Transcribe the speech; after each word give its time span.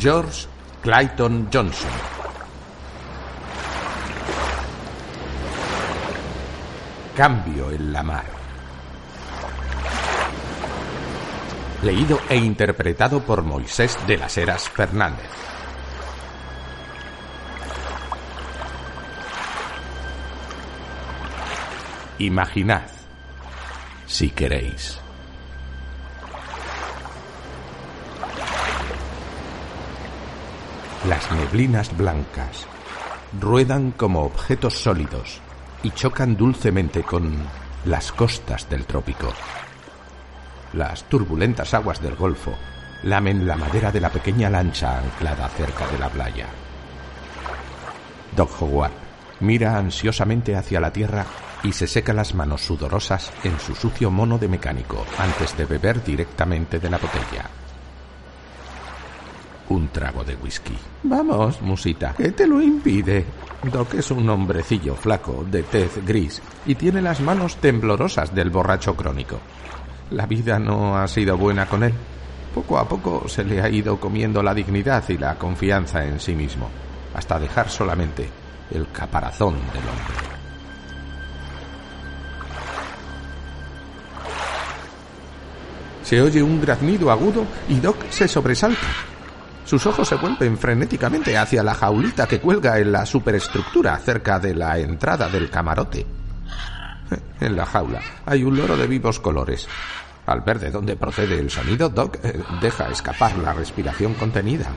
George 0.00 0.46
Clayton 0.80 1.50
Johnson. 1.52 1.90
Cambio 7.14 7.70
en 7.70 7.92
la 7.92 8.02
mar. 8.02 8.24
Leído 11.82 12.18
e 12.30 12.36
interpretado 12.36 13.20
por 13.20 13.42
Moisés 13.42 13.98
de 14.06 14.16
las 14.16 14.38
Heras 14.38 14.70
Fernández. 14.70 15.28
Imaginad, 22.16 22.88
si 24.06 24.30
queréis. 24.30 24.98
Las 31.10 31.28
neblinas 31.32 31.96
blancas 31.96 32.68
ruedan 33.40 33.90
como 33.90 34.22
objetos 34.22 34.74
sólidos 34.74 35.40
y 35.82 35.90
chocan 35.90 36.36
dulcemente 36.36 37.02
con 37.02 37.36
las 37.84 38.12
costas 38.12 38.70
del 38.70 38.86
trópico. 38.86 39.32
Las 40.72 41.02
turbulentas 41.08 41.74
aguas 41.74 42.00
del 42.00 42.14
Golfo 42.14 42.54
lamen 43.02 43.44
la 43.44 43.56
madera 43.56 43.90
de 43.90 44.00
la 44.00 44.10
pequeña 44.10 44.48
lancha 44.48 45.00
anclada 45.00 45.48
cerca 45.48 45.84
de 45.88 45.98
la 45.98 46.10
playa. 46.10 46.46
Doc 48.36 48.62
Howard 48.62 48.92
mira 49.40 49.78
ansiosamente 49.78 50.54
hacia 50.54 50.78
la 50.78 50.92
tierra 50.92 51.26
y 51.64 51.72
se 51.72 51.88
seca 51.88 52.12
las 52.12 52.36
manos 52.36 52.60
sudorosas 52.60 53.32
en 53.42 53.58
su 53.58 53.74
sucio 53.74 54.12
mono 54.12 54.38
de 54.38 54.46
mecánico 54.46 55.04
antes 55.18 55.56
de 55.56 55.64
beber 55.64 56.04
directamente 56.04 56.78
de 56.78 56.88
la 56.88 56.98
botella 56.98 57.50
un 59.70 59.88
trago 59.88 60.22
de 60.24 60.36
whisky. 60.36 60.76
Vamos, 61.04 61.62
musita, 61.62 62.14
¿qué 62.16 62.32
te 62.32 62.46
lo 62.46 62.60
impide? 62.60 63.24
Doc 63.72 63.94
es 63.94 64.10
un 64.10 64.28
hombrecillo 64.28 64.94
flaco, 64.94 65.44
de 65.48 65.62
tez 65.62 66.04
gris, 66.04 66.42
y 66.66 66.74
tiene 66.74 67.00
las 67.00 67.20
manos 67.20 67.56
temblorosas 67.56 68.34
del 68.34 68.50
borracho 68.50 68.94
crónico. 68.94 69.38
La 70.10 70.26
vida 70.26 70.58
no 70.58 70.96
ha 70.96 71.06
sido 71.06 71.36
buena 71.36 71.66
con 71.66 71.84
él. 71.84 71.92
Poco 72.54 72.78
a 72.78 72.88
poco 72.88 73.28
se 73.28 73.44
le 73.44 73.60
ha 73.60 73.68
ido 73.68 73.98
comiendo 74.00 74.42
la 74.42 74.54
dignidad 74.54 75.08
y 75.08 75.18
la 75.18 75.36
confianza 75.36 76.04
en 76.04 76.18
sí 76.18 76.34
mismo, 76.34 76.68
hasta 77.14 77.38
dejar 77.38 77.70
solamente 77.70 78.28
el 78.72 78.90
caparazón 78.90 79.54
del 79.54 79.88
hombre. 79.88 80.30
Se 86.02 86.20
oye 86.20 86.42
un 86.42 86.60
graznido 86.60 87.08
agudo 87.12 87.44
y 87.68 87.78
Doc 87.78 88.10
se 88.10 88.26
sobresalta. 88.26 89.09
Sus 89.70 89.86
ojos 89.86 90.08
se 90.08 90.16
vuelven 90.16 90.58
frenéticamente 90.58 91.38
hacia 91.38 91.62
la 91.62 91.74
jaulita 91.74 92.26
que 92.26 92.40
cuelga 92.40 92.80
en 92.80 92.90
la 92.90 93.06
superestructura 93.06 93.96
cerca 93.98 94.40
de 94.40 94.52
la 94.52 94.76
entrada 94.80 95.28
del 95.28 95.48
camarote. 95.48 96.04
En 97.38 97.54
la 97.54 97.64
jaula 97.64 98.00
hay 98.26 98.42
un 98.42 98.56
loro 98.56 98.76
de 98.76 98.88
vivos 98.88 99.20
colores. 99.20 99.68
Al 100.26 100.40
ver 100.40 100.58
de 100.58 100.72
dónde 100.72 100.96
procede 100.96 101.38
el 101.38 101.50
sonido, 101.50 101.88
Doc 101.88 102.18
eh, 102.24 102.42
deja 102.60 102.88
escapar 102.88 103.38
la 103.38 103.52
respiración 103.52 104.14
contenida. 104.14 104.72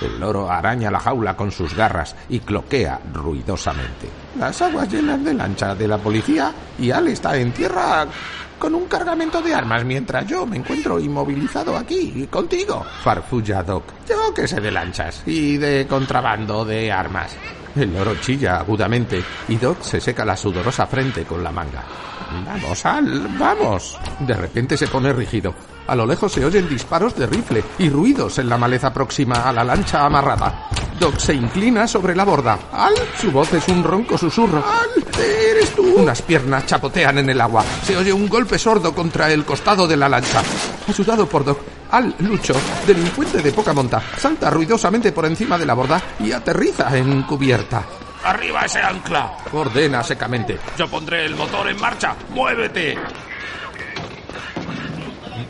El 0.00 0.18
loro 0.18 0.50
araña 0.50 0.90
la 0.90 1.00
jaula 1.00 1.36
con 1.36 1.52
sus 1.52 1.74
garras 1.74 2.16
y 2.30 2.40
cloquea 2.40 3.00
ruidosamente. 3.12 4.08
Las 4.38 4.62
aguas 4.62 4.90
llenas 4.90 5.22
de 5.22 5.34
lancha 5.34 5.74
de 5.74 5.86
la 5.86 5.98
policía 5.98 6.50
y 6.78 6.90
Al 6.90 7.08
está 7.08 7.36
en 7.36 7.52
tierra 7.52 8.06
con 8.58 8.74
un 8.74 8.86
cargamento 8.86 9.42
de 9.42 9.54
armas 9.54 9.84
mientras 9.84 10.26
yo 10.26 10.46
me 10.46 10.56
encuentro 10.56 10.98
inmovilizado 10.98 11.76
aquí 11.76 12.26
contigo. 12.30 12.84
Farfulla 13.02 13.62
Doc. 13.62 13.84
Yo 14.08 14.32
que 14.34 14.48
sé 14.48 14.60
de 14.60 14.70
lanchas 14.70 15.22
y 15.26 15.56
de 15.56 15.86
contrabando 15.86 16.64
de 16.64 16.90
armas. 16.90 17.34
El 17.76 17.92
loro 17.92 18.14
chilla 18.20 18.58
agudamente 18.60 19.22
y 19.48 19.56
Doc 19.56 19.82
se 19.82 20.00
seca 20.00 20.24
la 20.24 20.36
sudorosa 20.36 20.86
frente 20.86 21.24
con 21.24 21.42
la 21.42 21.50
manga. 21.50 21.82
Vamos, 22.46 22.84
Al, 22.86 23.28
vamos. 23.38 23.98
De 24.20 24.34
repente 24.34 24.76
se 24.76 24.86
pone 24.88 25.12
rígido. 25.12 25.54
A 25.86 25.94
lo 25.94 26.06
lejos 26.06 26.32
se 26.32 26.44
oyen 26.44 26.68
disparos 26.68 27.14
de 27.16 27.26
rifle 27.26 27.62
y 27.78 27.90
ruidos 27.90 28.38
en 28.38 28.48
la 28.48 28.56
maleza 28.56 28.92
próxima 28.92 29.48
a 29.48 29.52
la 29.52 29.64
lancha 29.64 30.04
amarrada. 30.06 30.68
Doc 30.98 31.18
se 31.18 31.34
inclina 31.34 31.86
sobre 31.86 32.14
la 32.14 32.24
borda. 32.24 32.58
¡Al! 32.72 32.94
Su 33.20 33.30
voz 33.30 33.52
es 33.52 33.66
un 33.68 33.82
ronco 33.82 34.16
susurro. 34.16 34.58
¡Al! 34.64 35.04
¿Eres 35.22 35.70
tú? 35.74 35.82
Unas 35.96 36.22
piernas 36.22 36.66
chapotean 36.66 37.18
en 37.18 37.30
el 37.30 37.40
agua. 37.40 37.64
Se 37.82 37.96
oye 37.96 38.12
un 38.12 38.28
golpe 38.28 38.58
sordo 38.58 38.94
contra 38.94 39.30
el 39.32 39.44
costado 39.44 39.86
de 39.86 39.96
la 39.96 40.08
lancha. 40.08 40.42
Ayudado 40.88 41.26
por 41.26 41.44
Doc, 41.44 41.58
Al 41.90 42.14
Lucho, 42.18 42.54
delincuente 42.86 43.40
de 43.42 43.52
poca 43.52 43.72
monta, 43.72 44.02
salta 44.18 44.50
ruidosamente 44.50 45.12
por 45.12 45.26
encima 45.26 45.56
de 45.58 45.66
la 45.66 45.74
borda 45.74 46.00
y 46.20 46.32
aterriza 46.32 46.96
en 46.96 47.22
cubierta. 47.22 47.84
¡Arriba 48.24 48.62
ese 48.62 48.80
ancla! 48.80 49.36
Ordena 49.52 50.02
secamente. 50.02 50.58
Yo 50.78 50.88
pondré 50.88 51.26
el 51.26 51.36
motor 51.36 51.68
en 51.68 51.78
marcha. 51.80 52.16
¡Muévete! 52.30 52.96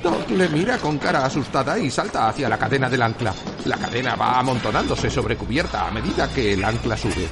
Doc 0.05 0.29
le 0.29 0.51
mira 0.51 0.77
con 0.77 0.99
cara 0.99 1.25
asustada 1.25 1.79
y 1.79 1.91
salta 1.91 2.29
hacia 2.29 2.47
la 2.47 2.59
cadena 2.59 2.91
del 2.91 3.01
ancla. 3.01 3.35
La 3.65 3.79
cadena 3.79 4.15
va 4.17 4.39
amontonándose 4.39 5.09
sobre 5.09 5.35
cubierta 5.35 5.89
a 5.89 5.91
medida 5.91 6.29
que 6.29 6.53
el 6.53 6.63
ancla 6.63 6.95
sube. 6.95 7.27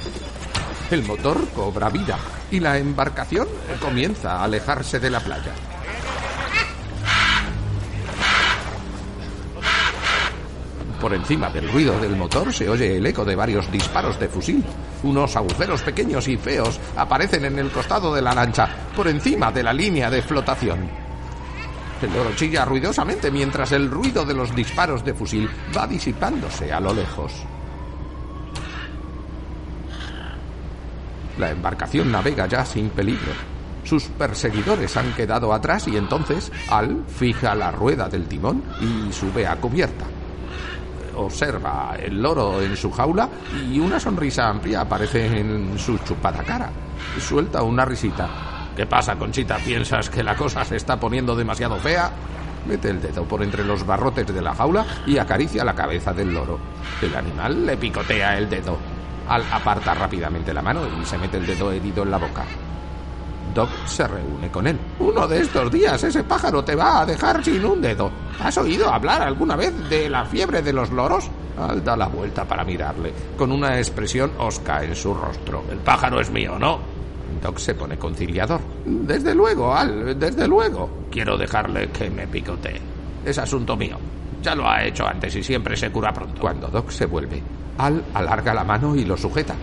El 0.89 1.03
motor 1.03 1.47
cobra 1.49 1.91
vida 1.91 2.17
y 2.49 2.59
la 2.59 2.79
embarcación 2.79 3.47
comienza 3.79 4.37
a 4.37 4.45
alejarse 4.45 4.99
de 4.99 5.09
la 5.11 5.19
playa. 5.19 5.53
Por 10.99 11.13
encima 11.13 11.51
del 11.51 11.71
ruido 11.71 11.99
del 11.99 12.15
motor 12.15 12.51
se 12.51 12.67
oye 12.67 12.97
el 12.97 13.05
eco 13.05 13.23
de 13.23 13.35
varios 13.35 13.71
disparos 13.71 14.19
de 14.19 14.29
fusil. 14.29 14.65
Unos 15.03 15.35
agujeros 15.35 15.83
pequeños 15.83 16.27
y 16.27 16.37
feos 16.37 16.79
aparecen 16.95 17.45
en 17.45 17.59
el 17.59 17.69
costado 17.69 18.15
de 18.15 18.21
la 18.23 18.33
lancha, 18.33 18.67
por 18.95 19.07
encima 19.07 19.51
de 19.51 19.61
la 19.61 19.73
línea 19.73 20.09
de 20.09 20.23
flotación. 20.23 21.02
El 22.03 22.11
loro 22.13 22.35
chilla 22.35 22.65
ruidosamente 22.65 23.31
mientras 23.31 23.71
el 23.71 23.89
ruido 23.89 24.25
de 24.25 24.33
los 24.33 24.53
disparos 24.53 25.05
de 25.05 25.13
fusil 25.13 25.49
va 25.75 25.87
disipándose 25.87 26.73
a 26.73 26.81
lo 26.81 26.93
lejos. 26.93 27.31
La 31.37 31.51
embarcación 31.51 32.11
navega 32.11 32.45
ya 32.45 32.65
sin 32.65 32.89
peligro. 32.89 33.31
Sus 33.85 34.03
perseguidores 34.03 34.97
han 34.97 35.13
quedado 35.13 35.53
atrás 35.53 35.87
y 35.87 35.95
entonces 35.95 36.51
Al 36.69 37.05
fija 37.07 37.55
la 37.55 37.71
rueda 37.71 38.09
del 38.09 38.27
timón 38.27 38.63
y 38.81 39.13
sube 39.13 39.47
a 39.47 39.55
cubierta. 39.55 40.05
Observa 41.15 41.95
el 41.97 42.21
loro 42.21 42.61
en 42.61 42.75
su 42.75 42.91
jaula 42.91 43.29
y 43.71 43.79
una 43.79 43.97
sonrisa 43.97 44.49
amplia 44.49 44.81
aparece 44.81 45.25
en 45.39 45.79
su 45.79 45.97
chupada 45.99 46.43
cara. 46.43 46.69
Suelta 47.17 47.63
una 47.63 47.85
risita. 47.85 48.52
¿Qué 48.75 48.87
pasa, 48.87 49.15
Conchita? 49.15 49.57
¿Piensas 49.57 50.09
que 50.09 50.23
la 50.23 50.35
cosa 50.35 50.65
se 50.65 50.77
está 50.77 50.99
poniendo 50.99 51.35
demasiado 51.35 51.77
fea? 51.77 52.11
Mete 52.65 52.89
el 52.89 53.01
dedo 53.01 53.23
por 53.25 53.43
entre 53.43 53.63
los 53.63 53.85
barrotes 53.85 54.25
de 54.33 54.41
la 54.41 54.55
jaula 54.55 54.85
y 55.05 55.17
acaricia 55.17 55.63
la 55.63 55.75
cabeza 55.75 56.11
del 56.13 56.33
loro. 56.33 56.57
El 57.01 57.15
animal 57.15 57.65
le 57.65 57.77
picotea 57.77 58.37
el 58.37 58.49
dedo. 58.49 58.77
Al 59.27 59.43
aparta 59.51 59.93
rápidamente 59.93 60.53
la 60.53 60.61
mano 60.61 60.81
y 60.87 61.05
se 61.05 61.17
mete 61.17 61.37
el 61.37 61.45
dedo 61.45 61.71
herido 61.71 62.03
en 62.03 62.11
la 62.11 62.17
boca. 62.17 62.45
Doc 63.53 63.69
se 63.85 64.07
reúne 64.07 64.49
con 64.49 64.65
él. 64.65 64.79
Uno 64.99 65.27
de 65.27 65.41
estos 65.41 65.71
días 65.71 66.01
ese 66.03 66.23
pájaro 66.23 66.63
te 66.63 66.75
va 66.75 67.01
a 67.01 67.05
dejar 67.05 67.43
sin 67.43 67.63
un 67.63 67.81
dedo. 67.81 68.09
¿Has 68.41 68.57
oído 68.57 68.91
hablar 68.91 69.21
alguna 69.21 69.55
vez 69.55 69.71
de 69.89 70.09
la 70.09 70.25
fiebre 70.25 70.63
de 70.63 70.73
los 70.73 70.89
loros? 70.89 71.29
Al 71.59 71.83
da 71.83 71.95
la 71.95 72.07
vuelta 72.07 72.45
para 72.45 72.63
mirarle, 72.63 73.13
con 73.37 73.51
una 73.51 73.77
expresión 73.77 74.31
osca 74.39 74.83
en 74.83 74.95
su 74.95 75.13
rostro. 75.13 75.63
El 75.69 75.77
pájaro 75.77 76.19
es 76.19 76.31
mío, 76.31 76.57
¿no? 76.57 76.92
Doc 77.43 77.57
se 77.57 77.75
pone 77.75 77.97
conciliador. 77.97 78.61
Desde 78.85 79.35
luego, 79.35 79.75
Al, 79.75 80.17
desde 80.17 80.47
luego. 80.47 81.07
Quiero 81.11 81.37
dejarle 81.37 81.89
que 81.89 82.09
me 82.09 82.25
picotee. 82.25 82.79
Es 83.25 83.37
asunto 83.37 83.75
mío. 83.75 83.97
Ya 84.41 84.55
lo 84.55 84.67
ha 84.67 84.83
hecho 84.85 85.05
antes 85.05 85.35
y 85.35 85.43
siempre 85.43 85.75
se 85.75 85.91
cura 85.91 86.13
pronto. 86.13 86.39
Cuando 86.39 86.67
Doc 86.69 86.89
se 86.89 87.05
vuelve, 87.05 87.43
Al 87.77 88.01
alarga 88.13 88.53
la 88.53 88.63
mano 88.63 88.95
y 88.95 89.03
lo 89.03 89.17
sujeta. 89.17 89.55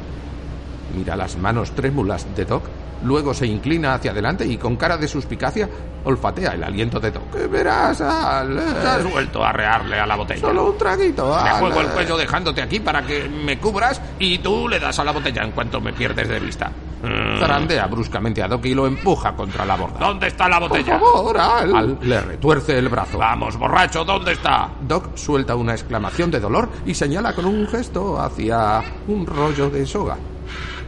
Mira 0.94 1.16
las 1.16 1.38
manos 1.38 1.70
trémulas 1.70 2.26
de 2.36 2.44
Doc, 2.44 2.64
luego 3.04 3.32
se 3.32 3.46
inclina 3.46 3.94
hacia 3.94 4.10
adelante 4.10 4.44
y 4.44 4.58
con 4.58 4.76
cara 4.76 4.96
de 4.98 5.08
suspicacia 5.08 5.68
olfatea 6.04 6.52
el 6.52 6.64
aliento 6.64 7.00
de 7.00 7.12
Doc. 7.12 7.30
¿Qué 7.32 7.46
verás, 7.46 8.00
Al? 8.02 8.56
Te 8.56 8.88
has 8.88 9.10
vuelto 9.10 9.42
a 9.42 9.52
rearle 9.52 9.98
a 9.98 10.06
la 10.06 10.16
botella. 10.16 10.40
Solo 10.40 10.72
un 10.72 10.76
traguito, 10.76 11.34
Al. 11.34 11.44
Me 11.44 11.58
juego 11.60 11.80
el 11.80 11.88
cuello 11.88 12.16
dejándote 12.18 12.60
aquí 12.60 12.80
para 12.80 13.02
que 13.06 13.26
me 13.26 13.58
cubras 13.58 14.02
y 14.18 14.38
tú 14.38 14.68
le 14.68 14.78
das 14.80 14.98
a 14.98 15.04
la 15.04 15.12
botella 15.12 15.44
en 15.44 15.52
cuanto 15.52 15.80
me 15.80 15.94
pierdes 15.94 16.28
de 16.28 16.40
vista. 16.40 16.70
Mm. 17.02 17.38
Zarandea 17.38 17.86
bruscamente 17.86 18.42
a 18.42 18.48
Doc 18.48 18.64
y 18.66 18.74
lo 18.74 18.86
empuja 18.86 19.34
contra 19.34 19.64
la 19.64 19.76
borda. 19.76 19.98
¿Dónde 19.98 20.26
está 20.26 20.48
la 20.48 20.58
Por 20.60 20.68
botella? 20.68 20.98
favor, 20.98 21.38
Al. 21.38 21.74
Al 21.74 21.98
le 22.02 22.20
retuerce 22.20 22.78
el 22.78 22.88
brazo. 22.88 23.18
Vamos, 23.18 23.56
borracho, 23.56 24.04
¿dónde 24.04 24.32
está? 24.32 24.68
Doc 24.82 25.16
suelta 25.16 25.54
una 25.56 25.72
exclamación 25.72 26.30
de 26.30 26.40
dolor 26.40 26.68
y 26.84 26.94
señala 26.94 27.34
con 27.34 27.46
un 27.46 27.66
gesto 27.68 28.20
hacia 28.20 28.82
un 29.08 29.26
rollo 29.26 29.70
de 29.70 29.86
soga. 29.86 30.16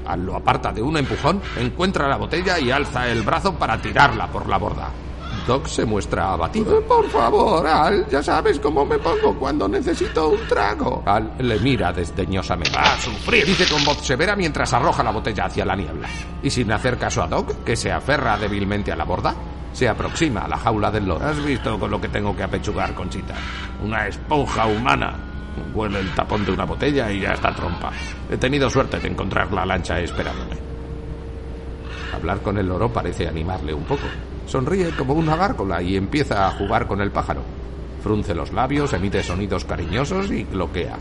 Al 0.07 0.27
lo 0.27 0.35
aparta 0.37 0.73
de 0.73 0.83
un 0.83 0.97
empujón, 0.97 1.41
encuentra 1.57 2.09
la 2.09 2.17
botella 2.17 2.59
y 2.59 2.71
alza 2.71 3.09
el 3.09 3.23
brazo 3.23 3.55
para 3.55 3.79
tirarla 3.81 4.27
por 4.27 4.49
la 4.49 4.59
borda. 4.59 4.89
Doc 5.47 5.67
se 5.67 5.85
muestra 5.85 6.33
abatido. 6.33 6.81
Por 6.83 7.09
favor, 7.09 7.67
Al, 7.67 8.09
ya 8.09 8.23
sabes 8.23 8.61
cómo 8.61 8.85
me 8.85 8.99
pongo 8.99 9.35
cuando 9.39 9.69
necesito 9.69 10.29
un 10.29 10.47
trago. 10.47 11.03
Al 11.05 11.33
le 11.39 11.59
mira 11.59 11.93
desdeñosamente. 11.93 12.77
Va 12.77 12.95
a 12.95 12.99
sufrir. 13.01 13.45
Dice 13.47 13.67
con 13.73 13.85
voz 13.85 13.99
severa 13.99 14.37
mientras 14.37 14.73
arroja 14.73 15.03
la 15.03 15.11
botella 15.11 15.47
hacia 15.47 15.65
la 15.65 15.75
niebla. 15.75 16.09
Y 16.43 16.51
sin 16.51 16.71
hacer 16.71 16.97
caso 16.97 17.23
a 17.23 17.27
Doc, 17.27 17.65
que 17.65 17.77
se 17.77 17.91
aferra 17.91 18.39
débilmente 18.39 18.93
a 18.93 18.97
la 18.97 19.05
borda, 19.05 19.35
se 19.73 19.89
aproxima 19.89 20.43
a 20.43 20.49
la 20.49 20.59
jaula 20.59 20.91
del 20.91 21.07
loro. 21.07 21.27
¿Has 21.27 21.43
visto 21.45 21.79
con 21.79 21.91
lo 21.91 22.01
que 22.01 22.09
tengo 22.09 22.37
que 22.37 22.43
apechugar, 22.43 22.95
Conchita? 22.95 23.35
Una 23.83 24.07
esponja 24.07 24.67
humana. 24.67 25.17
Huele 25.75 26.01
el 26.01 26.15
tapón 26.15 26.45
de 26.45 26.53
una 26.53 26.65
botella 26.65 27.11
y 27.11 27.21
ya 27.21 27.33
está 27.33 27.55
trompa. 27.55 27.91
He 28.31 28.37
tenido 28.37 28.71
suerte 28.71 28.99
de 29.01 29.09
encontrar 29.09 29.53
la 29.53 29.67
lancha 29.67 29.99
esperándome. 30.01 30.72
Hablar 32.13 32.41
con 32.41 32.59
el 32.59 32.69
loro 32.69 32.93
parece 32.93 33.27
animarle 33.27 33.73
un 33.73 33.85
poco. 33.85 34.07
Sonríe 34.47 34.91
como 34.91 35.15
una 35.15 35.37
gárgola 35.37 35.83
y 35.83 35.97
empieza 35.97 36.47
a 36.47 36.53
jugar 36.53 36.87
con 36.87 37.01
el 37.01 37.11
pájaro. 37.11 37.43
Frunce 38.03 38.35
los 38.35 38.53
labios, 38.53 38.93
emite 38.93 39.23
sonidos 39.23 39.65
cariñosos 39.65 40.31
y 40.31 40.45
cloquea. 40.45 40.97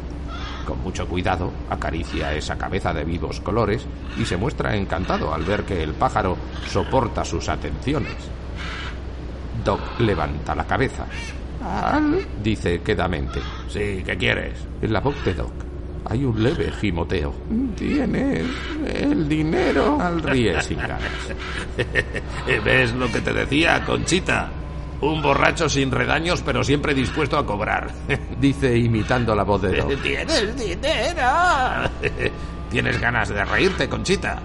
Con 0.65 0.81
mucho 0.81 1.07
cuidado, 1.07 1.51
acaricia 1.69 2.33
esa 2.33 2.57
cabeza 2.57 2.93
de 2.93 3.03
vivos 3.03 3.41
colores 3.41 3.85
y 4.17 4.25
se 4.25 4.37
muestra 4.37 4.75
encantado 4.75 5.33
al 5.33 5.43
ver 5.43 5.63
que 5.63 5.83
el 5.83 5.93
pájaro 5.93 6.37
soporta 6.67 7.25
sus 7.25 7.49
atenciones. 7.49 8.15
Doc 9.65 9.81
levanta 9.99 10.55
la 10.55 10.65
cabeza. 10.65 11.05
Al, 11.63 12.25
dice 12.41 12.81
quedamente. 12.81 13.39
Sí, 13.67 14.03
¿qué 14.05 14.17
quieres? 14.17 14.59
En 14.81 14.93
la 14.93 14.99
voz 14.99 15.15
de 15.25 15.33
Doc 15.33 15.70
hay 16.05 16.25
un 16.25 16.43
leve 16.43 16.71
gimoteo. 16.71 17.33
¿Tienes 17.75 18.45
el 18.87 19.29
dinero? 19.29 19.99
Al 19.99 20.21
ríe 20.21 20.61
sin 20.61 20.77
ganas. 20.77 21.01
¿Ves 22.63 22.93
lo 22.93 23.11
que 23.11 23.21
te 23.21 23.33
decía, 23.33 23.83
Conchita? 23.85 24.49
Un 25.01 25.21
borracho 25.21 25.67
sin 25.67 25.89
redaños, 25.89 26.43
pero 26.43 26.63
siempre 26.63 26.93
dispuesto 26.93 27.37
a 27.37 27.45
cobrar. 27.45 27.91
Dice 28.39 28.77
imitando 28.77 29.35
la 29.35 29.43
voz 29.43 29.61
de 29.63 29.77
Doc. 29.77 29.99
¿Tienes 30.03 30.55
dinero? 30.55 31.89
¿Tienes 32.69 33.01
ganas 33.01 33.29
de 33.29 33.43
reírte, 33.43 33.89
Conchita? 33.89 34.39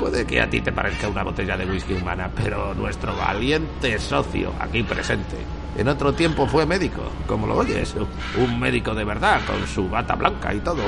Puede 0.00 0.26
que 0.26 0.40
a 0.40 0.50
ti 0.50 0.60
te 0.60 0.72
parezca 0.72 1.08
una 1.08 1.22
botella 1.22 1.56
de 1.56 1.66
whisky 1.66 1.92
humana, 1.92 2.30
pero 2.34 2.74
nuestro 2.74 3.14
valiente 3.14 3.98
socio 3.98 4.52
aquí 4.58 4.82
presente 4.82 5.36
en 5.76 5.88
otro 5.88 6.12
tiempo 6.12 6.46
fue 6.46 6.66
médico, 6.66 7.02
como 7.26 7.46
lo 7.46 7.56
oyes, 7.56 7.94
un 8.36 8.58
médico 8.58 8.94
de 8.94 9.04
verdad, 9.04 9.40
con 9.46 9.66
su 9.66 9.88
bata 9.88 10.14
blanca 10.16 10.52
y 10.52 10.58
todo. 10.58 10.82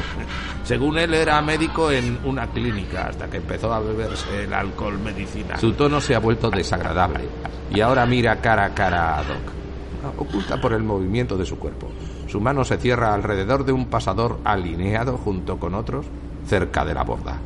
Según 0.64 0.98
él 0.98 1.14
era 1.14 1.40
médico 1.40 1.90
en 1.90 2.18
una 2.24 2.48
clínica 2.48 3.06
hasta 3.06 3.28
que 3.30 3.36
empezó 3.36 3.72
a 3.72 3.80
beberse 3.80 4.44
el 4.44 4.52
alcohol 4.52 4.98
medicinal. 4.98 5.58
Su 5.60 5.72
tono 5.72 6.00
se 6.00 6.14
ha 6.14 6.18
vuelto 6.18 6.50
desagradable 6.50 7.24
y 7.72 7.80
ahora 7.80 8.06
mira 8.06 8.40
cara 8.40 8.64
a 8.64 8.74
cara 8.74 9.18
a 9.18 9.22
Doc. 9.22 10.16
Oculta 10.18 10.60
por 10.60 10.72
el 10.72 10.82
movimiento 10.82 11.38
de 11.38 11.46
su 11.46 11.58
cuerpo. 11.58 11.88
Su 12.26 12.40
mano 12.40 12.64
se 12.64 12.76
cierra 12.76 13.14
alrededor 13.14 13.64
de 13.64 13.72
un 13.72 13.86
pasador 13.86 14.40
alineado 14.44 15.16
junto 15.16 15.58
con 15.58 15.74
otros 15.74 16.06
cerca 16.46 16.84
de 16.84 16.94
la 16.94 17.04
borda. 17.04 17.38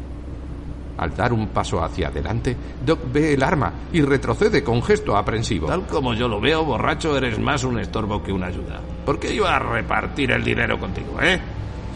Al 0.99 1.15
dar 1.15 1.33
un 1.33 1.49
paso 1.49 1.83
hacia 1.83 2.09
adelante, 2.09 2.57
Doc 2.85 3.01
ve 3.13 3.35
el 3.35 3.43
arma 3.43 3.73
y 3.93 4.01
retrocede 4.01 4.65
con 4.65 4.83
gesto 4.83 5.17
aprensivo. 5.17 5.67
Tal 5.67 5.87
como 5.87 6.15
yo 6.15 6.29
lo 6.29 6.41
veo, 6.41 6.65
borracho, 6.65 7.17
eres 7.17 7.39
más 7.39 7.65
un 7.65 7.79
estorbo 7.79 8.23
que 8.23 8.33
una 8.33 8.47
ayuda. 8.47 8.81
¿Por 9.05 9.19
qué 9.19 9.35
iba 9.35 9.55
a 9.55 9.59
repartir 9.59 10.31
el 10.31 10.43
dinero 10.43 10.79
contigo, 10.79 11.19
eh? 11.21 11.39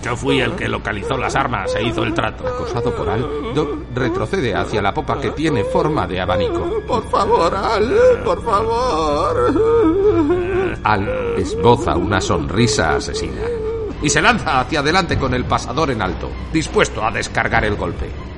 Yo 0.03 0.17
fui 0.17 0.41
el 0.41 0.53
que 0.53 0.67
localizó 0.67 1.17
las 1.17 1.37
armas 1.37 1.75
e 1.75 1.83
hizo 1.83 2.03
el 2.03 2.15
trato. 2.15 2.47
Acosado 2.47 2.95
por 2.95 3.09
Al, 3.09 3.55
Doc 3.55 3.69
retrocede 3.95 4.55
hacia 4.55 4.81
la 4.81 4.95
popa 4.95 5.21
que 5.21 5.31
tiene 5.33 5.63
forma 5.65 6.07
de 6.07 6.21
abanico. 6.21 6.83
Por 6.87 7.09
favor, 7.11 7.55
Al, 7.55 7.93
por 8.25 8.43
favor. 8.43 9.55
Al 10.83 11.09
esboza 11.37 11.97
una 11.97 12.21
sonrisa 12.21 12.97
asesina 12.97 13.43
y 14.03 14.09
se 14.09 14.23
lanza 14.23 14.61
hacia 14.61 14.81
adelante 14.81 15.19
con 15.19 15.35
el 15.35 15.45
pasador 15.45 15.91
en 15.91 16.01
alto, 16.01 16.31
dispuesto 16.53 17.05
a 17.05 17.11
descargar 17.11 17.65
el 17.67 17.77
golpe. 17.77 18.30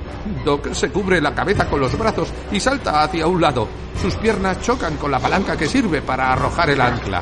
Doc 0.43 0.73
se 0.73 0.89
cubre 0.89 1.21
la 1.21 1.33
cabeza 1.33 1.65
con 1.65 1.79
los 1.79 1.97
brazos 1.97 2.29
y 2.51 2.59
salta 2.59 3.03
hacia 3.03 3.27
un 3.27 3.41
lado. 3.41 3.67
Sus 4.01 4.15
piernas 4.15 4.61
chocan 4.61 4.97
con 4.97 5.11
la 5.11 5.19
palanca 5.19 5.57
que 5.57 5.67
sirve 5.67 6.01
para 6.01 6.33
arrojar 6.33 6.69
el 6.69 6.81
ancla. 6.81 7.21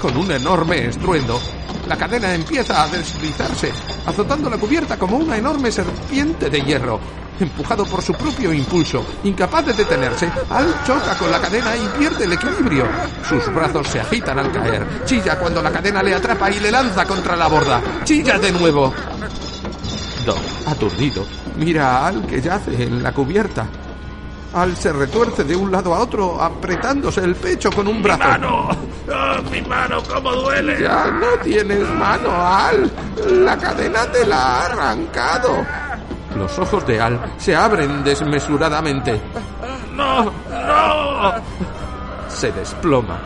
Con 0.00 0.16
un 0.16 0.30
enorme 0.30 0.86
estruendo, 0.86 1.40
la 1.86 1.96
cadena 1.96 2.34
empieza 2.34 2.82
a 2.82 2.88
deslizarse, 2.88 3.72
azotando 4.06 4.48
la 4.48 4.58
cubierta 4.58 4.96
como 4.96 5.16
una 5.16 5.36
enorme 5.36 5.72
serpiente 5.72 6.48
de 6.48 6.60
hierro. 6.60 7.00
Empujado 7.40 7.84
por 7.84 8.02
su 8.02 8.12
propio 8.14 8.52
impulso, 8.52 9.04
incapaz 9.22 9.66
de 9.66 9.72
detenerse, 9.72 10.28
Al 10.50 10.84
choca 10.84 11.16
con 11.16 11.30
la 11.30 11.40
cadena 11.40 11.76
y 11.76 11.98
pierde 11.98 12.24
el 12.24 12.32
equilibrio. 12.32 12.84
Sus 13.28 13.46
brazos 13.54 13.86
se 13.88 14.00
agitan 14.00 14.38
al 14.38 14.50
caer. 14.50 15.04
Chilla 15.04 15.38
cuando 15.38 15.62
la 15.62 15.70
cadena 15.70 16.02
le 16.02 16.14
atrapa 16.14 16.50
y 16.50 16.58
le 16.58 16.70
lanza 16.70 17.04
contra 17.04 17.36
la 17.36 17.46
borda. 17.46 17.80
Chilla 18.04 18.38
de 18.38 18.52
nuevo. 18.52 18.92
Doc, 20.24 20.38
aturdido, 20.66 21.24
mira 21.56 21.98
a 21.98 22.06
Al 22.08 22.26
que 22.26 22.40
yace 22.40 22.82
en 22.82 23.02
la 23.02 23.12
cubierta. 23.12 23.66
Al 24.54 24.76
se 24.76 24.92
retuerce 24.92 25.44
de 25.44 25.54
un 25.54 25.70
lado 25.70 25.94
a 25.94 26.00
otro, 26.00 26.40
apretándose 26.40 27.20
el 27.22 27.34
pecho 27.34 27.70
con 27.70 27.86
un 27.86 28.02
brazo. 28.02 28.24
¡Mano! 28.24 28.68
¡Oh, 28.70 29.50
mi 29.50 29.60
mano, 29.62 30.02
cómo 30.02 30.32
duele! 30.32 30.80
Ya 30.80 31.10
no 31.10 31.42
tienes 31.42 31.86
mano, 31.90 32.30
Al. 32.32 32.90
La 33.44 33.56
cadena 33.58 34.10
te 34.10 34.26
la 34.26 34.36
ha 34.36 34.66
arrancado. 34.66 35.66
Los 36.34 36.58
ojos 36.58 36.86
de 36.86 37.00
Al 37.00 37.34
se 37.36 37.54
abren 37.54 38.02
desmesuradamente. 38.02 39.20
¡No! 39.94 40.24
¡No! 40.24 41.32
Se 42.28 42.50
desploma. 42.52 43.18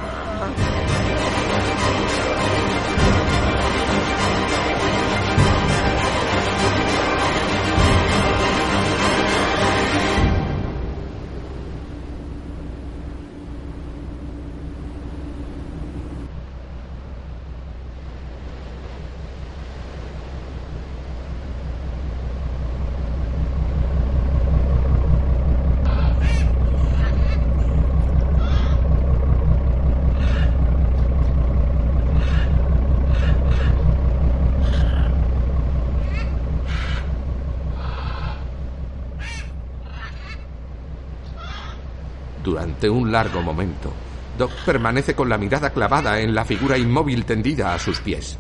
Un 42.89 43.13
largo 43.13 43.43
momento, 43.43 43.93
Doc 44.37 44.51
permanece 44.65 45.15
con 45.15 45.29
la 45.29 45.39
mirada 45.39 45.71
clavada 45.71 46.21
en 46.21 46.35
la 46.35 46.45
figura 46.45 46.79
inmóvil 46.79 47.25
tendida 47.25 47.75
a 47.75 47.79
sus 47.79 48.01
pies. 48.01 48.39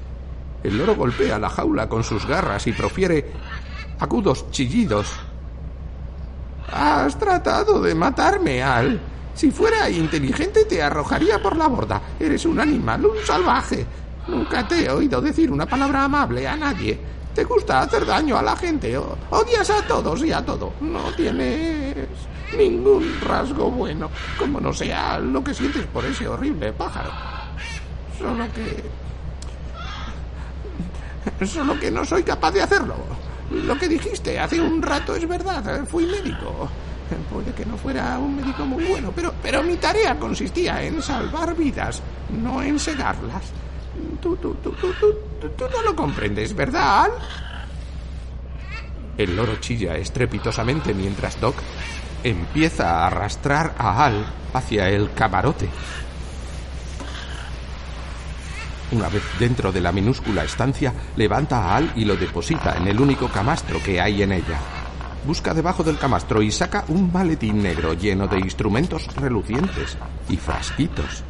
El 0.62 0.78
loro 0.78 0.94
golpea 0.94 1.38
la 1.38 1.50
jaula 1.50 1.88
con 1.88 2.04
sus 2.04 2.26
garras 2.26 2.66
y 2.66 2.72
profiere 2.72 3.30
agudos 3.98 4.50
chillidos. 4.50 5.08
Has 6.72 7.18
tratado 7.18 7.80
de 7.80 7.94
matarme, 7.94 8.62
Al. 8.62 9.00
Si 9.34 9.50
fuera 9.50 9.88
inteligente 9.90 10.64
te 10.64 10.82
arrojaría 10.82 11.40
por 11.42 11.56
la 11.56 11.66
borda. 11.66 12.00
Eres 12.18 12.44
un 12.44 12.60
animal, 12.60 13.04
un 13.04 13.16
salvaje. 13.24 13.84
Nunca 14.28 14.66
te 14.66 14.84
he 14.84 14.90
oído 14.90 15.20
decir 15.20 15.50
una 15.50 15.66
palabra 15.66 16.04
amable 16.04 16.46
a 16.46 16.56
nadie. 16.56 16.98
Te 17.34 17.44
gusta 17.44 17.80
hacer 17.80 18.06
daño 18.06 18.36
a 18.36 18.42
la 18.42 18.56
gente. 18.56 18.96
Odias 19.30 19.70
a 19.70 19.82
todos 19.86 20.22
y 20.24 20.32
a 20.32 20.44
todo. 20.44 20.74
No 20.80 21.12
tienes 21.16 22.06
ningún 22.56 23.20
rasgo 23.20 23.70
bueno. 23.70 24.10
Como 24.38 24.60
no 24.60 24.72
sea 24.72 25.18
lo 25.18 25.42
que 25.42 25.54
sientes 25.54 25.86
por 25.86 26.04
ese 26.04 26.26
horrible 26.28 26.72
pájaro. 26.72 27.10
Solo 28.18 28.46
que 28.52 28.84
Solo 31.46 31.78
que 31.78 31.90
no 31.90 32.04
soy 32.04 32.22
capaz 32.22 32.52
de 32.52 32.62
hacerlo. 32.62 32.94
Lo 33.50 33.78
que 33.78 33.88
dijiste 33.88 34.38
hace 34.38 34.60
un 34.60 34.82
rato 34.82 35.14
es 35.14 35.26
verdad. 35.26 35.84
Fui 35.86 36.06
médico. 36.06 36.68
Puede 37.30 37.52
que 37.52 37.66
no 37.66 37.76
fuera 37.76 38.18
un 38.18 38.36
médico 38.36 38.64
muy 38.64 38.84
bueno, 38.84 39.12
pero, 39.14 39.34
pero 39.42 39.62
mi 39.62 39.76
tarea 39.76 40.18
consistía 40.18 40.82
en 40.82 41.02
salvar 41.02 41.54
vidas, 41.54 42.00
no 42.30 42.62
en 42.62 42.78
segarlas. 42.78 43.42
Tú, 44.20 44.36
tú, 44.36 44.54
tú, 44.62 44.72
tú, 44.72 45.64
no 45.70 45.82
lo 45.82 45.94
comprendes, 45.94 46.54
¿verdad? 46.54 47.08
El 49.18 49.36
loro 49.36 49.56
chilla 49.56 49.96
estrepitosamente 49.96 50.94
mientras 50.94 51.38
Doc 51.38 51.56
empieza 52.24 52.90
a 52.90 53.06
arrastrar 53.06 53.74
a 53.78 54.04
Al 54.04 54.26
hacia 54.52 54.88
el 54.88 55.12
camarote. 55.12 55.68
Una 58.92 59.08
vez 59.08 59.22
dentro 59.38 59.72
de 59.72 59.80
la 59.80 59.90
minúscula 59.90 60.44
estancia, 60.44 60.92
levanta 61.16 61.58
a 61.58 61.76
Al 61.76 61.92
y 61.96 62.04
lo 62.04 62.16
deposita 62.16 62.76
en 62.76 62.88
el 62.88 63.00
único 63.00 63.28
camastro 63.28 63.82
que 63.82 64.00
hay 64.00 64.22
en 64.22 64.32
ella. 64.32 64.58
Busca 65.24 65.54
debajo 65.54 65.82
del 65.82 65.98
camastro 65.98 66.42
y 66.42 66.50
saca 66.50 66.84
un 66.88 67.10
maletín 67.12 67.62
negro 67.62 67.94
lleno 67.94 68.26
de 68.26 68.38
instrumentos 68.38 69.06
relucientes 69.16 69.96
y 70.28 70.36
frasquitos. 70.36 71.24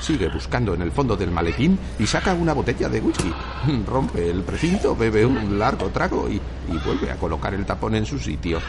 Sigue 0.00 0.28
buscando 0.28 0.72
en 0.72 0.80
el 0.80 0.92
fondo 0.92 1.14
del 1.14 1.30
maletín 1.30 1.78
y 1.98 2.06
saca 2.06 2.32
una 2.32 2.54
botella 2.54 2.88
de 2.88 3.00
whisky. 3.00 3.32
Rompe 3.86 4.30
el 4.30 4.42
precinto, 4.42 4.96
bebe 4.96 5.26
un 5.26 5.58
largo 5.58 5.90
trago 5.90 6.28
y, 6.28 6.40
vuelve 6.84 7.10
a 7.10 7.16
colocar 7.16 7.52
el 7.52 7.66
tapón 7.66 7.94
en 7.94 8.06
su 8.06 8.18
sitio. 8.18 8.60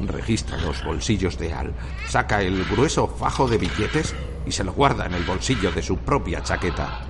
Registra 0.00 0.58
los 0.58 0.84
bolsillos 0.84 1.38
de 1.38 1.54
Al, 1.54 1.72
saca 2.08 2.42
el 2.42 2.64
grueso 2.64 3.08
fajo 3.08 3.48
de 3.48 3.56
billetes 3.56 4.14
y 4.46 4.52
se 4.52 4.64
lo 4.64 4.72
guarda 4.72 5.06
en 5.06 5.14
el 5.14 5.24
bolsillo 5.24 5.70
de 5.72 5.82
su 5.82 5.96
propia 5.98 6.42
chaqueta. 6.42 7.00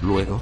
Luego, 0.00 0.40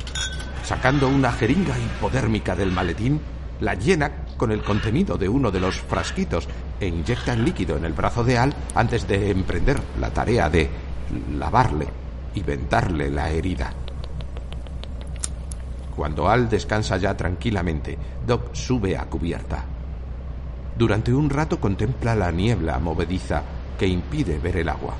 sacando 0.64 1.08
una 1.08 1.32
jeringa 1.32 1.76
hipodérmica 1.78 2.54
del 2.54 2.70
maletín, 2.70 3.20
la 3.60 3.74
llena 3.74 4.12
con 4.36 4.52
el 4.52 4.62
contenido 4.62 5.18
de 5.18 5.28
uno 5.28 5.50
de 5.50 5.60
los 5.60 5.76
frasquitos 5.76 6.48
e 6.80 6.86
inyecta 6.86 7.32
el 7.32 7.44
líquido 7.44 7.76
en 7.76 7.84
el 7.84 7.92
brazo 7.92 8.22
de 8.22 8.38
Al 8.38 8.54
antes 8.74 9.08
de 9.08 9.30
emprender 9.30 9.80
la 10.00 10.10
tarea 10.10 10.48
de 10.48 10.70
lavarle 11.38 12.02
y 12.34 12.42
vendarle 12.42 13.10
la 13.10 13.30
herida. 13.30 13.72
Cuando 15.96 16.28
Al 16.28 16.48
descansa 16.48 16.96
ya 16.96 17.16
tranquilamente, 17.16 17.98
Doc 18.26 18.54
sube 18.54 18.96
a 18.96 19.04
cubierta. 19.04 19.64
Durante 20.76 21.12
un 21.12 21.28
rato 21.28 21.60
contempla 21.60 22.14
la 22.14 22.30
niebla 22.30 22.78
movediza 22.78 23.42
que 23.78 23.86
impide 23.86 24.38
ver 24.38 24.56
el 24.56 24.68
agua. 24.68 24.94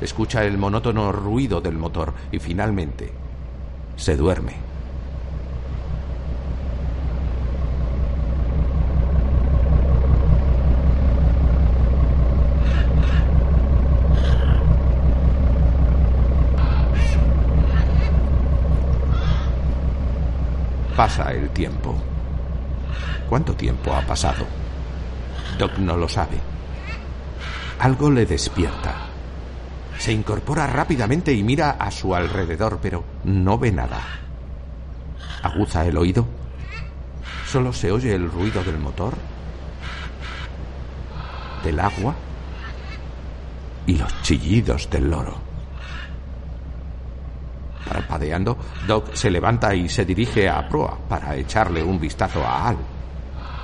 Escucha 0.00 0.44
el 0.44 0.56
monótono 0.56 1.12
ruido 1.12 1.60
del 1.60 1.76
motor 1.76 2.14
y 2.32 2.38
finalmente 2.38 3.12
se 3.96 4.16
duerme. 4.16 4.67
Pasa 20.98 21.30
el 21.30 21.50
tiempo. 21.50 21.94
¿Cuánto 23.28 23.54
tiempo 23.54 23.94
ha 23.94 24.00
pasado? 24.00 24.44
Doc 25.56 25.78
no 25.78 25.96
lo 25.96 26.08
sabe. 26.08 26.40
Algo 27.78 28.10
le 28.10 28.26
despierta. 28.26 29.06
Se 29.96 30.12
incorpora 30.12 30.66
rápidamente 30.66 31.32
y 31.32 31.44
mira 31.44 31.70
a 31.70 31.92
su 31.92 32.16
alrededor, 32.16 32.80
pero 32.82 33.04
no 33.22 33.56
ve 33.58 33.70
nada. 33.70 34.00
Aguza 35.44 35.86
el 35.86 35.96
oído. 35.98 36.26
Solo 37.46 37.72
se 37.72 37.92
oye 37.92 38.12
el 38.12 38.28
ruido 38.28 38.64
del 38.64 38.78
motor, 38.78 39.14
del 41.62 41.78
agua 41.78 42.16
y 43.86 43.94
los 43.98 44.20
chillidos 44.22 44.90
del 44.90 45.08
loro. 45.08 45.47
Parpadeando, 48.08 48.56
Doc 48.86 49.12
se 49.12 49.30
levanta 49.30 49.74
y 49.74 49.86
se 49.86 50.06
dirige 50.06 50.48
a 50.48 50.66
proa 50.66 50.96
para 50.96 51.36
echarle 51.36 51.82
un 51.82 52.00
vistazo 52.00 52.42
a 52.42 52.68
Al. 52.68 52.78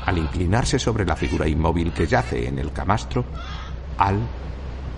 Al 0.04 0.18
inclinarse 0.18 0.78
sobre 0.78 1.06
la 1.06 1.16
figura 1.16 1.48
inmóvil 1.48 1.92
que 1.92 2.06
yace 2.06 2.46
en 2.46 2.58
el 2.58 2.70
camastro, 2.70 3.24
Al 3.96 4.18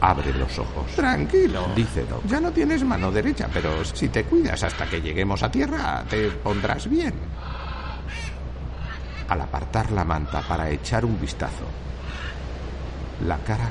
abre 0.00 0.32
los 0.34 0.58
ojos. 0.58 0.90
Tranquilo, 0.96 1.68
Dice 1.76 2.04
Doc. 2.06 2.24
Ya 2.26 2.40
no 2.40 2.50
tienes 2.50 2.82
mano 2.82 3.12
derecha, 3.12 3.48
pero 3.52 3.84
si 3.84 4.08
te 4.08 4.24
cuidas 4.24 4.64
hasta 4.64 4.84
que 4.86 5.00
lleguemos 5.00 5.40
a 5.44 5.50
tierra, 5.50 6.02
te 6.10 6.28
pondrás 6.30 6.90
bien. 6.90 7.14
Al 9.28 9.40
apartar 9.40 9.92
la 9.92 10.04
manta 10.04 10.42
para 10.42 10.68
echar 10.70 11.04
un 11.04 11.20
vistazo, 11.20 11.66
la 13.24 13.38
cara 13.38 13.70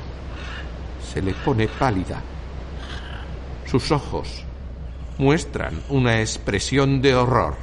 se 1.12 1.20
le 1.20 1.34
pone 1.34 1.68
pálida. 1.68 2.22
Sus 3.66 3.90
ojos 3.92 4.45
muestran 5.18 5.82
una 5.88 6.20
expresión 6.20 7.00
de 7.00 7.14
horror. 7.14 7.56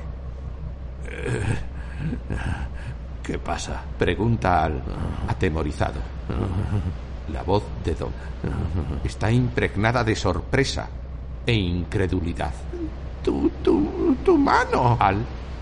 ¿Qué 3.24 3.39
pasa? 3.39 3.81
Pregunta 3.98 4.63
Al, 4.63 4.81
atemorizado. 5.27 6.01
La 7.31 7.43
voz 7.43 7.63
de 7.83 7.95
Doc 7.95 8.12
está 9.03 9.31
impregnada 9.31 10.03
de 10.03 10.15
sorpresa 10.15 10.89
e 11.45 11.53
incredulidad. 11.53 12.53
Tu, 13.24 13.50
tu, 13.63 14.17
tu 14.25 14.38
mano. 14.38 14.98
Al 15.00 15.17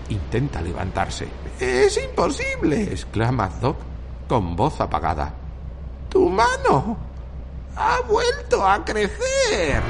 intenta 0.08 0.60
levantarse. 0.60 1.28
Es 1.60 1.96
imposible. 2.02 2.82
Exclama 2.82 3.48
Doc 3.60 3.76
con 4.28 4.56
voz 4.56 4.80
apagada. 4.80 5.32
Tu 6.08 6.28
mano 6.28 6.96
ha 7.76 8.00
vuelto 8.08 8.66
a 8.66 8.84
crecer. 8.84 9.82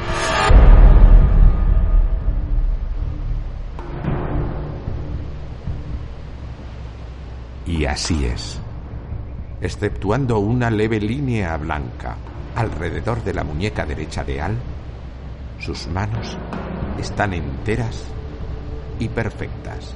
Y 7.67 7.85
así 7.85 8.25
es. 8.25 8.59
Exceptuando 9.61 10.39
una 10.39 10.71
leve 10.71 11.01
línea 11.01 11.57
blanca 11.57 12.17
alrededor 12.57 13.23
de 13.23 13.35
la 13.35 13.45
muñeca 13.45 13.87
derecha 13.87 14.25
de 14.25 14.41
Al, 14.41 14.57
sus 15.59 15.87
manos 15.87 16.37
están 16.99 17.33
enteras 17.33 18.05
y 18.99 19.09
perfectas. 19.09 19.95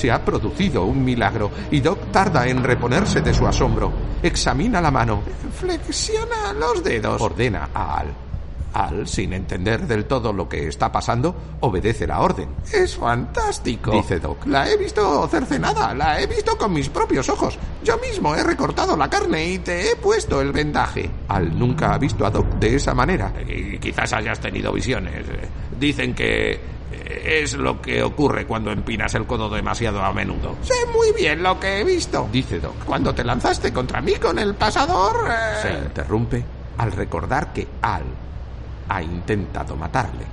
Se 0.00 0.10
ha 0.10 0.24
producido 0.24 0.86
un 0.86 1.04
milagro 1.04 1.50
y 1.70 1.80
Doc 1.80 2.10
tarda 2.10 2.48
en 2.48 2.64
reponerse 2.64 3.20
de 3.20 3.34
su 3.34 3.46
asombro. 3.46 3.92
Examina 4.22 4.80
la 4.80 4.90
mano. 4.90 5.20
Flexiona 5.52 6.54
los 6.54 6.82
dedos. 6.82 7.20
Ordena 7.20 7.68
a 7.74 7.98
Al. 7.98 8.06
Al, 8.72 9.06
sin 9.06 9.34
entender 9.34 9.86
del 9.86 10.06
todo 10.06 10.32
lo 10.32 10.48
que 10.48 10.68
está 10.68 10.90
pasando, 10.90 11.58
obedece 11.60 12.06
la 12.06 12.20
orden. 12.20 12.48
Es 12.72 12.96
fantástico. 12.96 13.90
Dice 13.90 14.20
Doc. 14.20 14.46
La 14.46 14.70
he 14.70 14.78
visto 14.78 15.28
cercenada, 15.28 15.92
la 15.92 16.18
he 16.18 16.26
visto 16.26 16.56
con 16.56 16.72
mis 16.72 16.88
propios 16.88 17.28
ojos. 17.28 17.58
Yo 17.84 17.98
mismo 17.98 18.34
he 18.34 18.42
recortado 18.42 18.96
la 18.96 19.10
carne 19.10 19.50
y 19.50 19.58
te 19.58 19.90
he 19.90 19.96
puesto 19.96 20.40
el 20.40 20.52
vendaje. 20.52 21.10
Al 21.28 21.58
nunca 21.58 21.92
ha 21.92 21.98
visto 21.98 22.24
a 22.24 22.30
Doc 22.30 22.46
de 22.54 22.76
esa 22.76 22.94
manera. 22.94 23.34
Y 23.46 23.76
quizás 23.78 24.14
hayas 24.14 24.40
tenido 24.40 24.72
visiones. 24.72 25.26
Dicen 25.78 26.14
que 26.14 26.69
es 26.92 27.54
lo 27.54 27.80
que 27.80 28.02
ocurre 28.02 28.46
cuando 28.46 28.70
empinas 28.72 29.14
el 29.14 29.26
codo 29.26 29.48
demasiado 29.48 30.02
a 30.02 30.12
menudo. 30.12 30.56
Sé 30.62 30.74
muy 30.92 31.12
bien 31.12 31.42
lo 31.42 31.58
que 31.60 31.80
he 31.80 31.84
visto. 31.84 32.28
Dice 32.32 32.58
Doc. 32.60 32.84
Cuando 32.84 33.14
te 33.14 33.24
lanzaste 33.24 33.72
contra 33.72 34.00
mí 34.00 34.14
con 34.16 34.38
el 34.38 34.54
pasador... 34.54 35.28
eh, 35.28 35.58
Se 35.62 35.72
interrumpe 35.72 36.44
al 36.78 36.92
recordar 36.92 37.52
que 37.52 37.66
Al 37.82 38.02
ha 38.88 39.02
intentado 39.02 39.76
matarle. 39.76 40.24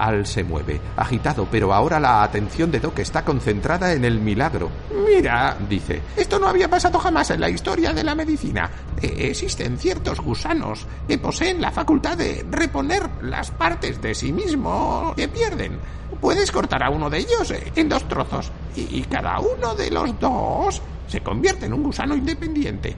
Al 0.00 0.24
se 0.24 0.42
mueve, 0.42 0.80
agitado, 0.96 1.46
pero 1.50 1.74
ahora 1.74 2.00
la 2.00 2.22
atención 2.22 2.70
de 2.70 2.80
Doc 2.80 2.98
está 3.00 3.22
concentrada 3.22 3.92
en 3.92 4.06
el 4.06 4.18
milagro. 4.18 4.70
Mira, 5.06 5.58
Dice, 5.68 6.00
Esto 6.16 6.38
no 6.38 6.46
había 6.48 6.70
pasado 6.70 6.98
jamás 6.98 7.30
en 7.30 7.40
la 7.42 7.50
historia 7.50 7.92
de 7.92 8.02
la 8.02 8.14
medicina. 8.14 8.70
Eh, 9.00 9.28
existen 9.28 9.76
ciertos 9.76 10.20
gusanos 10.20 10.86
que 11.06 11.18
poseen 11.18 11.60
la 11.60 11.70
facultad 11.70 12.16
de 12.16 12.46
reponer 12.50 13.02
las 13.20 13.50
partes 13.50 14.00
de 14.00 14.14
sí 14.14 14.32
mismo 14.32 15.12
que 15.14 15.28
pierden. 15.28 15.78
Puedes 16.18 16.50
cortar 16.50 16.82
a 16.82 16.88
uno 16.88 17.10
de 17.10 17.18
ellos 17.18 17.50
eh, 17.50 17.70
en 17.76 17.90
dos 17.90 18.08
trozos 18.08 18.50
y 18.74 19.02
cada 19.02 19.38
uno 19.38 19.74
de 19.74 19.90
los 19.90 20.18
dos 20.18 20.80
se 21.08 21.20
convierte 21.20 21.66
en 21.66 21.74
un 21.74 21.82
gusano 21.82 22.14
independiente. 22.14 22.96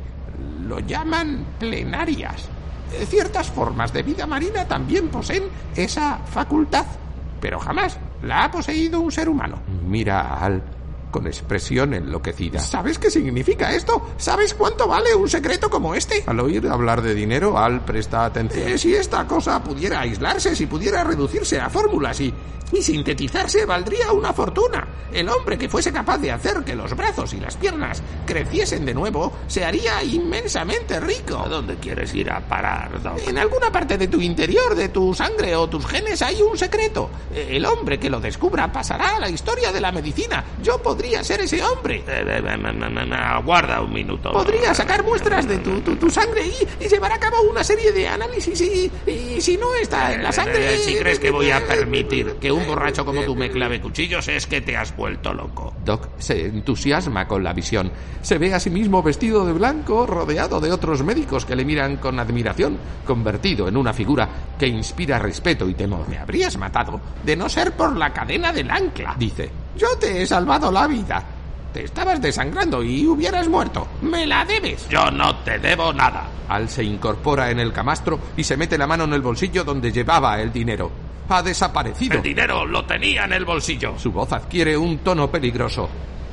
Lo 0.69 0.79
llaman 0.79 1.45
plenarias. 1.59 2.49
Eh, 2.95 3.07
Ciertas 3.07 3.51
formas 3.51 3.93
de 3.93 4.03
vida 4.03 4.27
marina 4.27 4.67
también 4.67 5.09
poseen 5.09 5.45
esa 5.77 6.19
facultad, 6.19 6.87
pero 7.41 7.59
jamás 7.59 7.99
la 8.23 8.45
ha 8.45 8.51
poseído 8.51 9.01
un 9.01 9.11
ser 9.13 9.29
humano. 9.29 9.59
mira 9.87 10.39
Al 10.39 10.63
con 11.13 11.29
expresión 11.29 11.95
enloquecida. 11.95 12.59
¿Sabes 12.59 12.99
qué 12.99 13.09
significa 13.09 13.73
esto? 13.73 14.09
¿Sabes 14.17 14.55
cuánto 14.55 14.89
vale 14.89 15.15
un 15.15 15.29
secreto 15.29 15.71
como 15.71 15.95
este? 15.95 16.25
Al 16.27 16.41
oír 16.41 16.67
hablar 16.67 17.03
de 17.03 17.15
dinero, 17.15 17.57
Al 17.57 17.85
presta 17.85 18.25
atención. 18.25 18.67
Eh, 18.67 18.79
si 18.79 18.95
esta 18.95 19.25
cosa 19.29 19.63
pudiera 19.63 20.01
aislarse, 20.01 20.57
si 20.57 20.67
pudiera 20.67 21.05
reducirse 21.05 21.61
a 21.61 21.71
fórmulas 21.71 22.19
y, 22.21 22.35
y 22.73 22.83
sintetizarse, 22.83 23.67
valdría 23.67 24.13
una 24.13 24.33
fortuna. 24.33 24.89
El 25.13 25.29
hombre 25.29 25.59
que 25.59 25.69
fuese 25.69 25.93
capaz 25.93 26.17
de 26.19 26.33
hacer 26.33 26.65
que 26.65 26.75
los 26.75 26.97
brazos 26.97 27.35
y 27.35 27.41
las 27.41 27.57
piernas 27.57 28.03
creciesen 28.25 28.87
de 28.87 28.95
nuevo 28.95 29.33
se 29.47 29.63
haría 29.63 30.03
inmensamente 30.03 30.99
rico. 30.99 31.39
¿A 31.39 31.49
dónde 31.49 31.77
quieres 31.77 32.15
ir 32.15 32.31
a 32.31 32.41
parar, 32.41 33.03
Doc? 33.03 33.21
En 33.29 33.37
alguna 33.37 33.71
parte 33.71 33.99
de 33.99 34.09
tu 34.09 34.21
interior, 34.23 34.75
de 34.75 34.89
tu 34.89 35.13
sangre 35.13 35.55
o 35.55 35.69
tus 35.69 35.87
genes 35.87 36.23
hay 36.23 36.41
un 36.41 36.57
secreto. 36.57 37.11
El 37.35 37.67
hombre 37.67 37.99
que 37.99 38.09
lo 38.09 38.21
descubra 38.21 38.73
pasará 38.73 39.17
a 39.17 39.21
la 39.21 39.29
historia 39.29 39.71
de 39.71 39.81
la 39.83 39.93
medicina. 39.93 40.43
Yo 40.63 40.81
podría 40.81 41.02
ser 41.23 41.41
ese 41.41 41.63
hombre. 41.63 41.97
Eh, 42.07 42.25
eh, 42.27 42.43
eh, 42.45 43.15
Aguarda 43.15 43.81
un 43.81 43.93
minuto. 43.93 44.33
Podría 44.33 44.75
sacar 44.75 45.05
muestras 45.05 45.47
de 45.49 45.59
tu, 45.59 45.81
tu, 45.81 45.97
tu 45.97 46.11
sangre 46.11 46.47
y, 46.47 46.85
y 46.85 46.89
llevar 46.89 47.13
a 47.13 47.19
cabo 47.19 47.43
una 47.51 47.65
serie 47.65 47.93
de 47.93 48.09
análisis 48.09 48.61
y, 48.61 48.91
y 49.11 49.41
si 49.41 49.57
no 49.57 49.75
está 49.75 50.15
en 50.15 50.23
la 50.23 50.33
sangre... 50.33 50.77
Si 50.79 50.97
crees 50.97 51.19
que 51.19 51.31
voy 51.31 51.51
a 51.51 51.65
permitir 51.67 52.35
que 52.41 52.51
un 52.51 52.67
borracho 52.67 53.05
como 53.05 53.23
tú 53.23 53.35
me 53.37 53.51
clave 53.51 53.81
cuchillos, 53.81 54.29
es 54.29 54.47
que 54.47 54.61
te 54.61 54.77
has 54.77 54.97
vuelto 54.97 55.33
loco. 55.33 55.75
Doc 55.85 56.09
se 56.19 56.47
entusiasma 56.47 57.27
con 57.27 57.43
la 57.43 57.53
visión. 57.53 57.91
Se 58.23 58.39
ve 58.39 58.55
a 58.55 58.61
sí 58.61 58.71
mismo 58.71 59.03
vestido 59.03 59.45
de 59.45 59.53
blanco, 59.53 60.07
rodeado 60.07 60.61
de 60.61 60.73
otros 60.73 61.03
médicos 61.03 61.45
que 61.45 61.57
le 61.57 61.65
miran 61.65 61.97
con 61.97 62.19
admiración, 62.19 62.79
convertido 63.07 63.69
en 63.69 63.77
una 63.77 63.93
figura 63.93 64.29
que 64.59 64.67
inspira 64.67 65.19
respeto 65.19 65.69
y 65.69 65.75
temor. 65.75 66.09
Me 66.09 66.19
habrías 66.19 66.57
matado 66.57 67.01
de 67.25 67.37
no 67.37 67.49
ser 67.49 67.73
por 67.73 67.97
la 67.97 68.13
cadena 68.13 68.53
del 68.53 68.71
ancla. 68.71 69.15
Dice, 69.19 69.51
Yo 69.77 69.89
te 69.99 70.23
he 70.23 70.27
salvado 70.27 70.71
la 70.71 70.87
vida. 70.87 71.23
Te 71.73 71.85
estabas 71.85 72.21
desangrando 72.21 72.83
y 72.83 73.07
hubieras 73.07 73.49
muerto. 73.49 73.89
Me 74.03 74.27
la 74.27 74.45
debes. 74.45 74.87
Yo 74.89 75.11
no 75.11 75.37
te 75.37 75.59
debo 75.59 75.93
nada. 75.93 76.29
Al 76.49 76.69
se 76.69 76.85
incorpora 76.85 77.51
en 77.51 77.61
el 77.61 77.73
camastro 77.73 78.19
y 78.37 78.45
se 78.45 78.59
mete 78.59 78.77
la 78.77 78.87
mano 78.87 79.05
en 79.05 79.15
el 79.15 79.23
bolsillo 79.23 79.65
donde 79.65 79.91
llevaba 79.91 80.41
el 80.41 80.53
dinero. 80.53 80.91
Ha 81.29 81.43
desaparecido. 81.43 82.17
El 82.17 82.23
dinero 82.23 82.67
lo 82.67 82.85
tenía 82.85 83.25
en 83.25 83.33
el 83.33 83.47
bolsillo. 83.47 83.99
Su 83.99 84.13
voz 84.13 84.33
adquiere 84.33 84.77
un 84.77 84.99
tono 84.99 85.31
peligroso. 85.31 85.89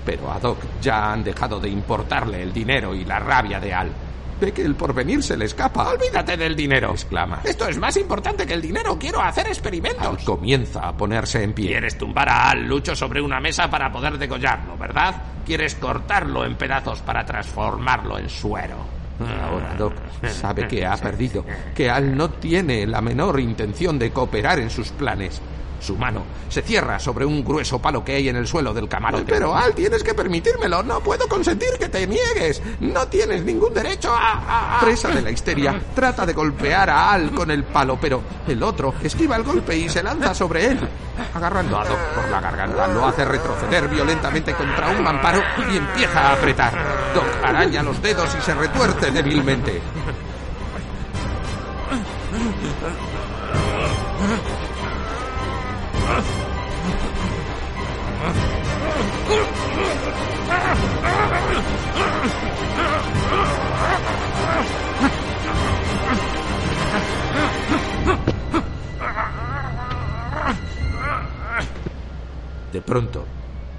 Pero 0.06 0.30
a 0.32 0.40
Doc 0.40 0.58
ya 0.82 1.14
han 1.14 1.24
dejado 1.24 1.60
de 1.60 1.70
importarle 1.70 2.44
el 2.44 2.52
dinero 2.52 2.94
y 2.94 3.06
la 3.06 3.20
rabia 3.20 3.62
de 3.62 3.74
Al. 3.74 3.92
Ve 4.40 4.52
que 4.54 4.62
el 4.62 4.76
porvenir 4.76 5.22
se 5.22 5.36
le 5.36 5.46
escapa. 5.46 5.90
Olvídate 5.90 6.38
del 6.38 6.56
dinero. 6.56 6.92
exclama. 6.92 7.42
Esto 7.44 7.68
es 7.68 7.78
más 7.78 7.98
importante 7.98 8.46
que 8.46 8.54
el 8.54 8.62
dinero. 8.62 8.98
Quiero 8.98 9.22
hacer 9.22 9.46
Al 9.46 9.52
experimentos. 9.52 10.24
comienza 10.24 10.88
a 10.88 10.96
ponerse 10.96 11.44
en 11.44 11.54
pie. 11.54 11.68
Quieres 11.68 11.98
tumbar 11.98 12.30
a 12.30 12.50
Al 12.52 12.66
Lucho 12.68 12.96
sobre 12.96 13.22
una 13.22 13.40
mesa 13.40 13.70
para 13.70 13.92
poder 13.92 14.18
degollarlo, 14.18 14.78
¿verdad? 14.78 15.16
Quieres 15.46 15.76
cortarlo 15.76 16.46
en 16.46 16.56
pedazos 16.56 17.02
para 17.02 17.26
transformarlo 17.26 18.18
en 18.18 18.30
suero. 18.30 18.78
Ahora 19.20 19.76
Doc 19.78 19.94
sabe 20.30 20.66
que 20.68 20.86
ha 20.86 20.96
perdido, 21.02 21.44
que 21.76 21.90
Al 21.90 22.16
no 22.16 22.30
tiene 22.30 22.88
la 22.88 23.02
menor 23.02 23.40
intención 23.42 24.00
de 24.00 24.12
cooperar 24.12 24.60
en 24.60 24.70
sus 24.70 24.90
planes. 24.92 25.42
Su 25.80 25.96
mano 25.96 26.24
se 26.50 26.62
cierra 26.62 27.00
sobre 27.00 27.26
un 27.26 27.44
grueso 27.44 27.80
palo 27.80 28.04
que 28.04 28.16
hay 28.16 28.30
en 28.30 28.36
el 28.36 28.48
suelo 28.48 28.74
del 28.74 28.88
camarote. 28.90 29.26
Pero 29.28 29.56
Al, 29.56 29.74
tienes 29.74 30.04
que 30.04 30.14
permitírmelo. 30.14 30.84
No 30.84 31.00
puedo 31.00 31.28
consentir 31.28 31.70
que 31.80 31.88
te 31.90 32.06
niegues. 32.06 32.62
No 32.82 33.08
tienes 33.08 33.44
ningún 33.44 33.74
derecho 33.74 34.14
a... 34.14 34.34
a- 34.34 34.78
a- 34.78 34.80
Presa 34.82 35.10
de 35.10 35.22
la 35.22 35.32
histeria, 35.32 35.80
trata 35.96 36.26
de 36.26 36.34
golpear 36.34 36.90
a 36.90 37.12
Al 37.12 37.32
con 37.32 37.50
el 37.52 37.64
palo, 37.64 37.98
pero 38.00 38.22
el 38.48 38.62
otro 38.64 38.94
esquiva 39.04 39.36
el 39.36 39.44
golpe 39.44 39.76
y 39.78 39.88
se 39.90 40.02
lanza 40.04 40.34
sobre 40.34 40.66
él. 40.68 40.80
Agarrando 41.34 41.78
a 41.80 41.86
Doc 41.86 41.98
por 42.16 42.30
la 42.30 42.40
garganta, 42.42 42.88
lo 42.88 43.06
hace 43.06 43.26
retroceder 43.26 43.88
violentamente 43.90 44.54
contra 44.54 44.90
un 44.90 45.04
mamparo 45.04 45.42
y 45.72 45.78
empieza 45.78 46.30
a 46.30 46.34
apretar. 46.34 46.74
Doc 47.14 47.26
araña 47.44 47.84
los 47.84 48.02
dedos 48.02 48.30
y 48.38 48.42
se 48.42 48.54
retuerce 48.54 49.12
débilmente. 49.12 49.82
De 72.72 72.82
pronto, 72.82 73.26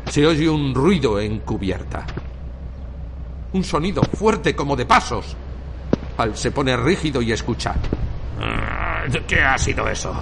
se 0.09 0.27
oye 0.27 0.49
un 0.49 0.75
ruido 0.75 1.21
en 1.21 1.41
cubierta. 1.41 2.07
Un 3.53 3.65
sonido 3.65 4.03
fuerte 4.03 4.55
como 4.55 4.77
de 4.77 4.87
pasos. 4.87 5.37
Al 6.17 6.37
se 6.37 6.51
pone 6.51 6.77
rígido 6.77 7.23
y 7.23 7.33
escucha. 7.33 7.75
Ah, 8.41 9.05
¿Qué 9.27 9.41
ha 9.41 9.57
sido 9.59 9.89
eso? 9.89 10.15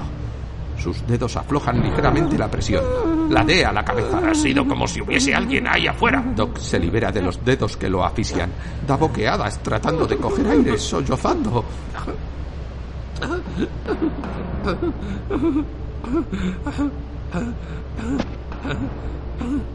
Sus 0.89 1.07
dedos 1.07 1.37
aflojan 1.37 1.83
ligeramente 1.83 2.39
la 2.39 2.51
presión. 2.51 2.83
Ladea 3.29 3.71
la 3.75 3.85
cabeza. 3.85 4.23
Ha 4.27 4.35
sido 4.35 4.67
como 4.67 4.89
si 4.89 5.03
hubiese 5.03 5.35
alguien 5.35 5.67
ahí 5.69 5.87
afuera. 5.87 6.25
Doc 6.35 6.57
se 6.57 6.79
libera 6.79 7.13
de 7.13 7.21
los 7.21 7.45
dedos 7.45 7.77
que 7.77 7.91
lo 7.91 8.03
asfixian. 8.03 8.51
Da 8.87 8.97
boqueadas 8.97 9.59
tratando 9.63 10.07
de 10.07 10.17
coger 10.17 10.47
aire, 10.47 10.79
sollozando. 10.79 11.63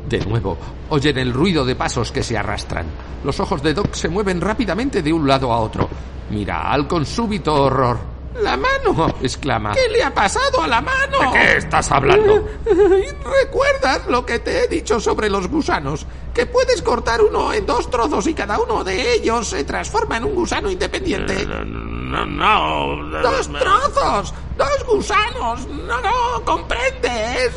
De 0.10 0.26
nuevo, 0.26 0.58
oyen 0.90 1.20
el 1.20 1.32
ruido 1.32 1.64
de 1.64 1.76
pasos 1.76 2.12
que 2.12 2.24
se 2.24 2.36
arrastran. 2.36 2.88
Los 3.24 3.40
ojos 3.40 3.62
de 3.62 3.76
Doc 3.76 3.94
se 3.94 4.10
mueven 4.10 4.42
rápidamente 4.42 5.04
de 5.04 5.14
un 5.14 5.28
lado 5.28 5.54
a 5.54 5.60
otro. 5.60 5.88
Mira 6.32 6.58
a 6.58 6.74
Al 6.74 6.88
con 6.88 7.06
súbito 7.06 7.54
horror. 7.54 8.13
¡La 8.42 8.58
mano! 8.58 9.14
exclama. 9.22 9.74
¿Qué 9.74 9.88
le 9.90 10.04
ha 10.04 10.14
pasado 10.14 10.62
a 10.62 10.68
la 10.68 10.82
mano? 10.82 11.20
¿De 11.20 11.40
qué 11.40 11.58
estás 11.58 11.92
hablando? 11.92 12.48
¿Recuerdas 13.42 14.08
lo 14.08 14.26
que 14.26 14.40
te 14.40 14.64
he 14.64 14.68
dicho 14.68 15.00
sobre 15.00 15.30
los 15.30 15.48
gusanos? 15.48 16.06
Que 16.34 16.46
puedes 16.48 16.82
cortar 16.82 17.22
uno 17.22 17.54
en 17.54 17.66
dos 17.66 17.90
trozos 17.92 18.26
y 18.28 18.34
cada 18.34 18.60
uno 18.60 18.84
de 18.84 19.14
ellos 19.14 19.50
se 19.50 19.64
transforma 19.64 20.18
en 20.18 20.24
un 20.26 20.36
gusano 20.36 20.72
independiente. 20.72 21.46
No, 21.46 22.26
no. 22.26 23.22
¡Dos 23.22 23.50
trozos! 23.52 24.34
¡Dos 24.58 24.86
gusanos! 24.88 25.68
¡No, 25.68 26.02
no! 26.02 26.44
¿Comprendes? 26.44 27.52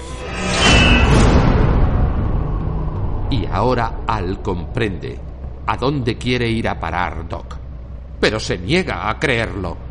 Y 3.30 3.46
ahora 3.46 4.00
Al 4.06 4.40
comprende 4.42 5.20
a 5.66 5.76
dónde 5.76 6.16
quiere 6.16 6.48
ir 6.48 6.68
a 6.68 6.78
parar 6.78 7.28
Doc. 7.28 7.56
Pero 8.20 8.38
se 8.38 8.56
niega 8.58 9.08
a 9.10 9.18
creerlo. 9.18 9.85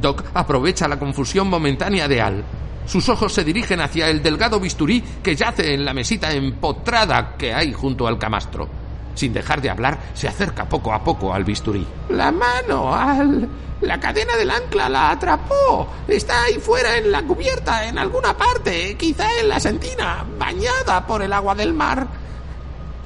Doc 0.00 0.24
aprovecha 0.34 0.88
la 0.88 0.98
confusión 0.98 1.48
momentánea 1.48 2.08
de 2.08 2.20
Al. 2.20 2.44
Sus 2.86 3.08
ojos 3.08 3.32
se 3.32 3.44
dirigen 3.44 3.80
hacia 3.80 4.08
el 4.08 4.22
delgado 4.22 4.60
bisturí 4.60 5.02
que 5.22 5.34
yace 5.34 5.74
en 5.74 5.84
la 5.84 5.92
mesita 5.92 6.32
empotrada 6.32 7.36
que 7.36 7.52
hay 7.52 7.72
junto 7.72 8.06
al 8.06 8.18
camastro. 8.18 8.68
Sin 9.14 9.32
dejar 9.32 9.60
de 9.60 9.70
hablar, 9.70 9.98
se 10.12 10.28
acerca 10.28 10.68
poco 10.68 10.92
a 10.92 11.02
poco 11.02 11.32
al 11.32 11.42
bisturí. 11.42 11.86
La 12.10 12.30
mano, 12.30 12.94
Al. 12.94 13.48
La 13.80 13.98
cadena 13.98 14.36
del 14.36 14.50
ancla 14.50 14.88
la 14.88 15.10
atrapó. 15.10 15.88
Está 16.06 16.44
ahí 16.44 16.58
fuera 16.58 16.96
en 16.96 17.10
la 17.10 17.22
cubierta, 17.22 17.86
en 17.86 17.98
alguna 17.98 18.36
parte, 18.36 18.96
quizá 18.96 19.26
en 19.40 19.48
la 19.48 19.58
sentina, 19.58 20.24
bañada 20.38 21.06
por 21.06 21.22
el 21.22 21.32
agua 21.32 21.54
del 21.54 21.74
mar. 21.74 22.06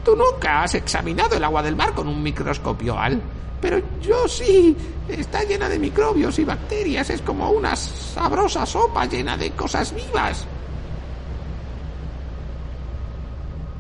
Tú 0.05 0.17
nunca 0.17 0.63
has 0.63 0.75
examinado 0.75 1.37
el 1.37 1.45
agua 1.45 1.63
del 1.63 1.77
mar 1.77 1.95
con 1.95 2.07
un 2.09 2.23
microscopio, 2.23 2.99
Al. 2.99 3.21
Pero 3.61 3.81
yo 4.01 4.27
sí. 4.29 4.77
Está 5.09 5.43
llena 5.43 5.69
de 5.69 5.79
microbios 5.79 6.39
y 6.39 6.45
bacterias. 6.45 7.11
Es 7.11 7.21
como 7.23 7.51
una 7.51 7.75
sabrosa 7.75 8.65
sopa 8.65 9.07
llena 9.07 9.37
de 9.37 9.51
cosas 9.53 9.95
vivas. 9.95 10.47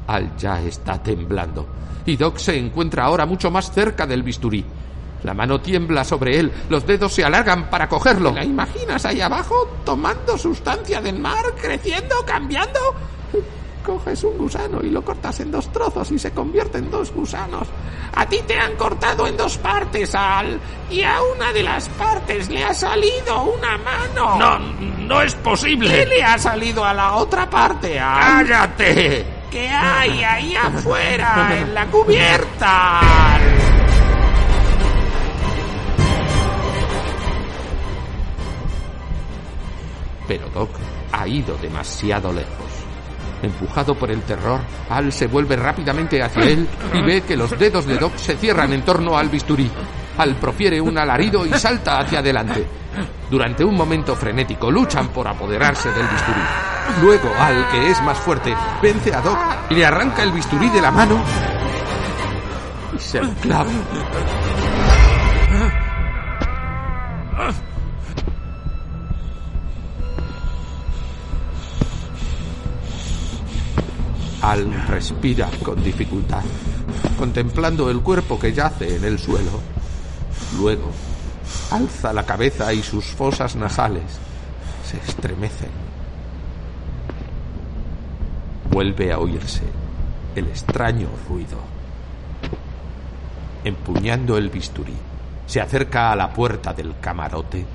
Al 0.07 0.37
ya 0.37 0.61
está 0.61 1.01
temblando. 1.01 1.66
Y 2.05 2.16
Doc 2.16 2.38
se 2.38 2.59
encuentra 2.59 3.05
ahora 3.05 3.27
mucho 3.27 3.51
más 3.51 3.71
cerca 3.71 4.07
del 4.07 4.23
bisturí. 4.23 4.64
La 5.23 5.35
mano 5.35 5.61
tiembla 5.61 6.03
sobre 6.03 6.38
él, 6.38 6.51
los 6.71 6.87
dedos 6.87 7.12
se 7.12 7.23
alargan 7.23 7.69
para 7.69 7.88
cogerlo. 7.88 8.33
¿La 8.33 8.45
imaginas 8.45 9.05
ahí 9.05 9.21
abajo, 9.21 9.69
tomando 9.85 10.38
sustancia 10.38 11.01
del 11.01 11.19
mar, 11.19 11.45
creciendo, 11.61 12.16
cambiando? 12.25 12.81
Coges 13.90 14.22
un 14.22 14.38
gusano 14.38 14.81
y 14.85 14.90
lo 14.90 15.05
cortas 15.05 15.40
en 15.40 15.50
dos 15.50 15.72
trozos 15.72 16.12
y 16.12 16.18
se 16.20 16.31
convierte 16.31 16.79
en 16.79 16.92
dos 16.92 17.11
gusanos. 17.12 17.66
A 18.14 18.24
ti 18.24 18.38
te 18.46 18.57
han 18.57 18.76
cortado 18.76 19.26
en 19.26 19.37
dos 19.37 19.59
partes, 19.59 20.14
Al. 20.14 20.61
Y 20.88 21.03
a 21.03 21.16
una 21.35 21.53
de 21.53 21.64
las 21.64 21.88
partes 21.88 22.48
le 22.50 22.62
ha 22.62 22.72
salido 22.72 23.42
una 23.42 23.76
mano. 23.79 24.38
No, 24.38 24.59
no 24.61 25.22
es 25.22 25.35
¿Qué 25.35 25.40
posible. 25.40 26.07
le 26.07 26.22
ha 26.22 26.38
salido 26.38 26.85
a 26.85 26.94
la 26.94 27.16
otra 27.16 27.50
parte, 27.50 27.98
Al? 27.98 28.46
¡Cállate! 28.46 29.26
¿Qué 29.50 29.68
hay 29.68 30.22
ahí 30.22 30.55
afuera, 30.55 31.48
en 31.61 31.74
la 31.74 31.87
cubierta? 31.87 33.00
Al? 33.35 33.40
Pero 40.29 40.48
Doc 40.50 40.70
ha 41.11 41.26
ido 41.26 41.57
demasiado 41.57 42.33
lejos. 42.33 42.69
Empujado 43.42 43.94
por 43.94 44.11
el 44.11 44.22
terror, 44.22 44.61
Al 44.88 45.12
se 45.12 45.26
vuelve 45.26 45.57
rápidamente 45.57 46.22
hacia 46.22 46.42
él 46.44 46.68
y 46.92 47.03
ve 47.03 47.22
que 47.22 47.37
los 47.37 47.59
dedos 47.59 47.87
de 47.87 47.96
Doc 47.96 48.16
se 48.16 48.37
cierran 48.37 48.72
en 48.72 48.83
torno 48.83 49.16
al 49.16 49.29
bisturí. 49.29 49.70
Al 50.18 50.37
profiere 50.37 50.81
un 50.81 50.98
alarido 50.98 51.46
y 51.46 51.53
salta 51.55 51.98
hacia 51.98 52.18
adelante. 52.18 52.66
Durante 53.31 53.64
un 53.64 53.76
momento 53.76 54.14
frenético 54.16 54.70
luchan 54.70 55.09
por 55.09 55.26
apoderarse 55.26 55.90
del 55.90 56.07
bisturí. 56.07 56.40
Luego 57.03 57.31
Al, 57.38 57.68
que 57.68 57.90
es 57.90 58.03
más 58.03 58.18
fuerte, 58.18 58.55
vence 58.83 59.14
a 59.14 59.20
Doc, 59.20 59.38
le 59.70 59.87
arranca 59.87 60.22
el 60.22 60.33
bisturí 60.33 60.68
de 60.70 60.81
la 60.83 60.90
mano 60.90 61.22
y 62.94 62.98
se 62.98 63.22
lo 63.22 63.33
clava. 63.35 63.70
Al 74.42 74.72
respira 74.88 75.50
con 75.62 75.83
dificultad, 75.83 76.42
contemplando 77.18 77.90
el 77.90 78.00
cuerpo 78.00 78.38
que 78.38 78.53
yace 78.53 78.96
en 78.96 79.05
el 79.05 79.18
suelo. 79.18 79.61
Luego, 80.59 80.90
alza 81.70 82.12
la 82.12 82.24
cabeza 82.24 82.72
y 82.72 82.83
sus 82.83 83.05
fosas 83.05 83.55
nasales 83.57 84.18
se 84.85 84.96
estremecen. 84.96 85.70
Vuelve 88.70 89.12
a 89.12 89.18
oírse 89.18 89.64
el 90.35 90.46
extraño 90.46 91.09
ruido. 91.29 91.59
Empuñando 93.62 94.38
el 94.38 94.48
bisturí, 94.48 94.96
se 95.46 95.61
acerca 95.61 96.12
a 96.12 96.16
la 96.16 96.33
puerta 96.33 96.72
del 96.72 96.94
camarote 96.98 97.66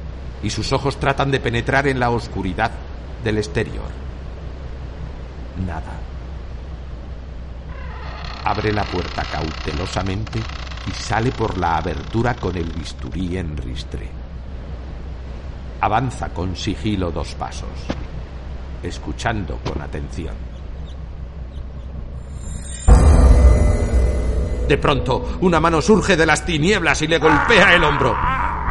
y 0.41 0.49
sus 0.49 0.71
ojos 0.73 0.97
tratan 0.97 1.29
de 1.31 1.39
penetrar 1.39 1.87
en 1.87 1.99
la 1.99 2.09
oscuridad 2.09 2.71
del 3.23 3.37
exterior. 3.37 3.89
Nada. 5.65 6.04
Abre 8.45 8.71
la 8.71 8.83
puerta 8.83 9.23
cautelosamente 9.23 10.39
y 10.87 10.91
sale 10.91 11.31
por 11.31 11.57
la 11.57 11.77
abertura 11.77 12.35
con 12.35 12.55
el 12.55 12.71
bisturí 12.71 13.37
en 13.37 13.57
ristre. 13.57 14.07
Avanza 15.81 16.29
con 16.29 16.55
sigilo 16.55 17.11
dos 17.11 17.33
pasos, 17.33 17.69
escuchando 18.83 19.57
con 19.57 19.81
atención. 19.81 20.35
De 24.67 24.77
pronto, 24.77 25.37
una 25.41 25.59
mano 25.59 25.81
surge 25.81 26.15
de 26.15 26.27
las 26.27 26.45
tinieblas 26.45 27.01
y 27.01 27.07
le 27.07 27.17
golpea 27.17 27.75
el 27.75 27.83
hombro. 27.83 28.15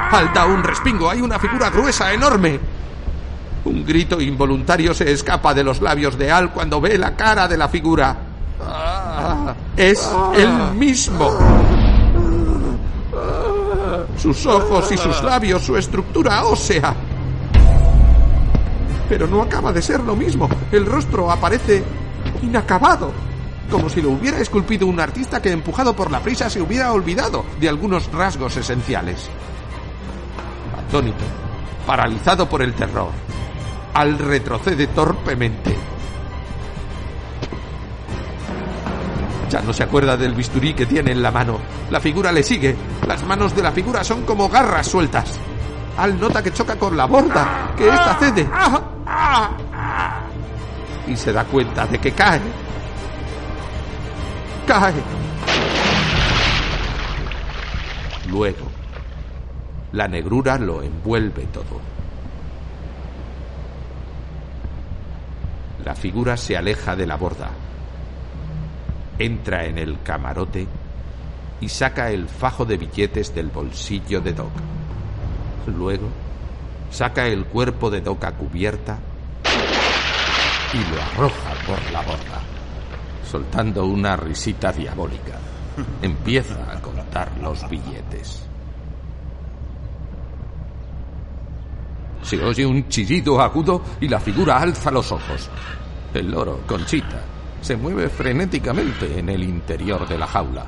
Falta 0.08 0.46
un 0.46 0.62
respingo, 0.62 1.10
hay 1.10 1.20
una 1.20 1.40
figura 1.40 1.70
gruesa, 1.70 2.12
enorme. 2.12 2.60
Un 3.64 3.84
grito 3.84 4.20
involuntario 4.20 4.94
se 4.94 5.10
escapa 5.10 5.52
de 5.52 5.64
los 5.64 5.80
labios 5.80 6.16
de 6.16 6.30
Al 6.30 6.52
cuando 6.52 6.80
ve 6.80 6.96
la 6.96 7.16
cara 7.16 7.48
de 7.48 7.56
la 7.56 7.68
figura. 7.68 8.23
Es 9.76 10.10
el 10.34 10.74
mismo. 10.76 11.30
Sus 14.16 14.46
ojos 14.46 14.90
y 14.92 14.96
sus 14.96 15.22
labios, 15.22 15.62
su 15.62 15.76
estructura 15.76 16.44
ósea. 16.44 16.94
Pero 19.08 19.26
no 19.26 19.42
acaba 19.42 19.72
de 19.72 19.82
ser 19.82 20.00
lo 20.00 20.16
mismo. 20.16 20.48
El 20.72 20.86
rostro 20.86 21.30
aparece 21.30 21.84
inacabado. 22.42 23.12
Como 23.70 23.88
si 23.88 24.00
lo 24.00 24.10
hubiera 24.10 24.38
esculpido 24.38 24.86
un 24.86 25.00
artista 25.00 25.40
que 25.40 25.50
empujado 25.50 25.94
por 25.94 26.10
la 26.10 26.20
prisa 26.20 26.48
se 26.48 26.60
hubiera 26.60 26.92
olvidado 26.92 27.44
de 27.60 27.68
algunos 27.68 28.10
rasgos 28.12 28.56
esenciales. 28.56 29.28
Atónito, 30.78 31.24
paralizado 31.86 32.48
por 32.48 32.62
el 32.62 32.74
terror, 32.74 33.10
Al 33.94 34.18
retrocede 34.18 34.88
torpemente. 34.88 35.93
No 39.62 39.72
se 39.72 39.82
acuerda 39.82 40.16
del 40.16 40.34
bisturí 40.34 40.74
que 40.74 40.86
tiene 40.86 41.12
en 41.12 41.22
la 41.22 41.30
mano. 41.30 41.58
La 41.90 42.00
figura 42.00 42.32
le 42.32 42.42
sigue. 42.42 42.74
Las 43.06 43.24
manos 43.24 43.54
de 43.54 43.62
la 43.62 43.72
figura 43.72 44.02
son 44.02 44.22
como 44.24 44.48
garras 44.48 44.86
sueltas. 44.86 45.38
Al 45.96 46.18
nota 46.18 46.42
que 46.42 46.52
choca 46.52 46.76
con 46.76 46.96
la 46.96 47.06
borda, 47.06 47.72
que 47.76 47.88
ésta 47.88 48.16
cede. 48.18 48.48
Y 51.06 51.16
se 51.16 51.32
da 51.32 51.44
cuenta 51.44 51.86
de 51.86 51.98
que 51.98 52.12
cae. 52.12 52.40
Cae. 54.66 54.94
Luego, 58.28 58.66
la 59.92 60.08
negrura 60.08 60.58
lo 60.58 60.82
envuelve 60.82 61.46
todo. 61.52 61.80
La 65.84 65.94
figura 65.94 66.36
se 66.36 66.56
aleja 66.56 66.96
de 66.96 67.06
la 67.06 67.16
borda 67.16 67.50
entra 69.18 69.64
en 69.64 69.78
el 69.78 70.02
camarote 70.02 70.66
y 71.60 71.68
saca 71.68 72.10
el 72.10 72.28
fajo 72.28 72.64
de 72.64 72.76
billetes 72.76 73.34
del 73.34 73.48
bolsillo 73.48 74.20
de 74.20 74.32
Doc. 74.32 74.52
Luego, 75.66 76.08
saca 76.90 77.26
el 77.26 77.46
cuerpo 77.46 77.90
de 77.90 78.00
Doc 78.00 78.24
a 78.24 78.32
cubierta 78.32 78.98
y 80.72 80.78
lo 80.94 81.02
arroja 81.02 81.54
por 81.66 81.92
la 81.92 82.02
borda, 82.02 82.42
soltando 83.30 83.86
una 83.86 84.16
risita 84.16 84.72
diabólica. 84.72 85.38
Empieza 86.02 86.70
a 86.70 86.80
contar 86.80 87.30
los 87.40 87.68
billetes. 87.68 88.46
Se 92.22 92.42
oye 92.42 92.64
un 92.64 92.88
chillido 92.88 93.40
agudo 93.40 93.82
y 94.00 94.08
la 94.08 94.18
figura 94.18 94.58
alza 94.58 94.90
los 94.90 95.12
ojos. 95.12 95.50
El 96.14 96.30
loro, 96.30 96.60
Conchita, 96.66 97.20
se 97.64 97.78
mueve 97.78 98.10
frenéticamente 98.10 99.18
en 99.18 99.30
el 99.30 99.42
interior 99.42 100.06
de 100.06 100.18
la 100.18 100.26
jaula. 100.26 100.66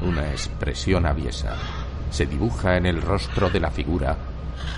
Una 0.00 0.30
expresión 0.30 1.04
aviesa 1.04 1.56
se 2.10 2.24
dibuja 2.24 2.78
en 2.78 2.86
el 2.86 3.02
rostro 3.02 3.50
de 3.50 3.60
la 3.60 3.70
figura 3.70 4.16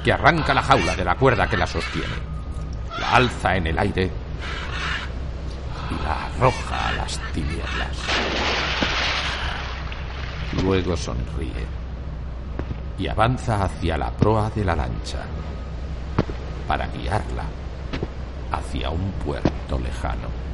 que 0.02 0.12
arranca 0.12 0.52
la 0.52 0.64
jaula 0.64 0.96
de 0.96 1.04
la 1.04 1.14
cuerda 1.14 1.46
que 1.46 1.56
la 1.56 1.68
sostiene, 1.68 2.16
la 2.98 3.12
alza 3.12 3.54
en 3.54 3.68
el 3.68 3.78
aire 3.78 4.10
y 5.90 6.04
la 6.04 6.26
arroja 6.26 6.88
a 6.88 6.92
las 6.94 7.20
tinieblas. 7.32 7.96
Luego 10.60 10.96
sonríe 10.96 11.66
y 12.98 13.06
avanza 13.06 13.62
hacia 13.62 13.96
la 13.96 14.10
proa 14.10 14.50
de 14.50 14.64
la 14.64 14.74
lancha 14.74 15.20
para 16.66 16.88
guiarla 16.88 17.44
hacia 18.50 18.90
un 18.90 19.12
puerto 19.24 19.78
lejano. 19.78 20.49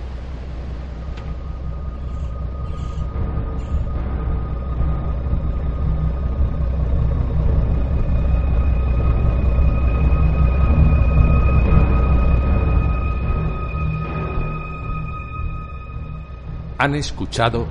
Han 16.87 16.95
escuchado 16.95 17.67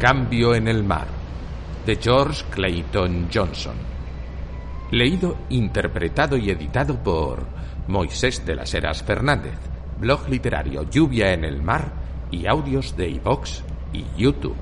Cambio 0.00 0.54
en 0.54 0.68
el 0.68 0.82
mar 0.84 1.06
de 1.84 1.96
George 1.96 2.46
Clayton 2.50 3.28
Johnson. 3.30 3.74
Leído, 4.90 5.36
interpretado 5.50 6.38
y 6.38 6.48
editado 6.48 6.96
por 6.96 7.44
Moisés 7.88 8.46
de 8.46 8.54
las 8.54 8.72
Heras 8.72 9.02
Fernández, 9.02 9.58
blog 10.00 10.30
literario 10.30 10.88
Lluvia 10.88 11.34
en 11.34 11.44
el 11.44 11.62
mar 11.62 11.92
y 12.30 12.46
audios 12.46 12.96
de 12.96 13.10
iVox 13.10 13.62
y 13.92 14.06
YouTube. 14.16 14.56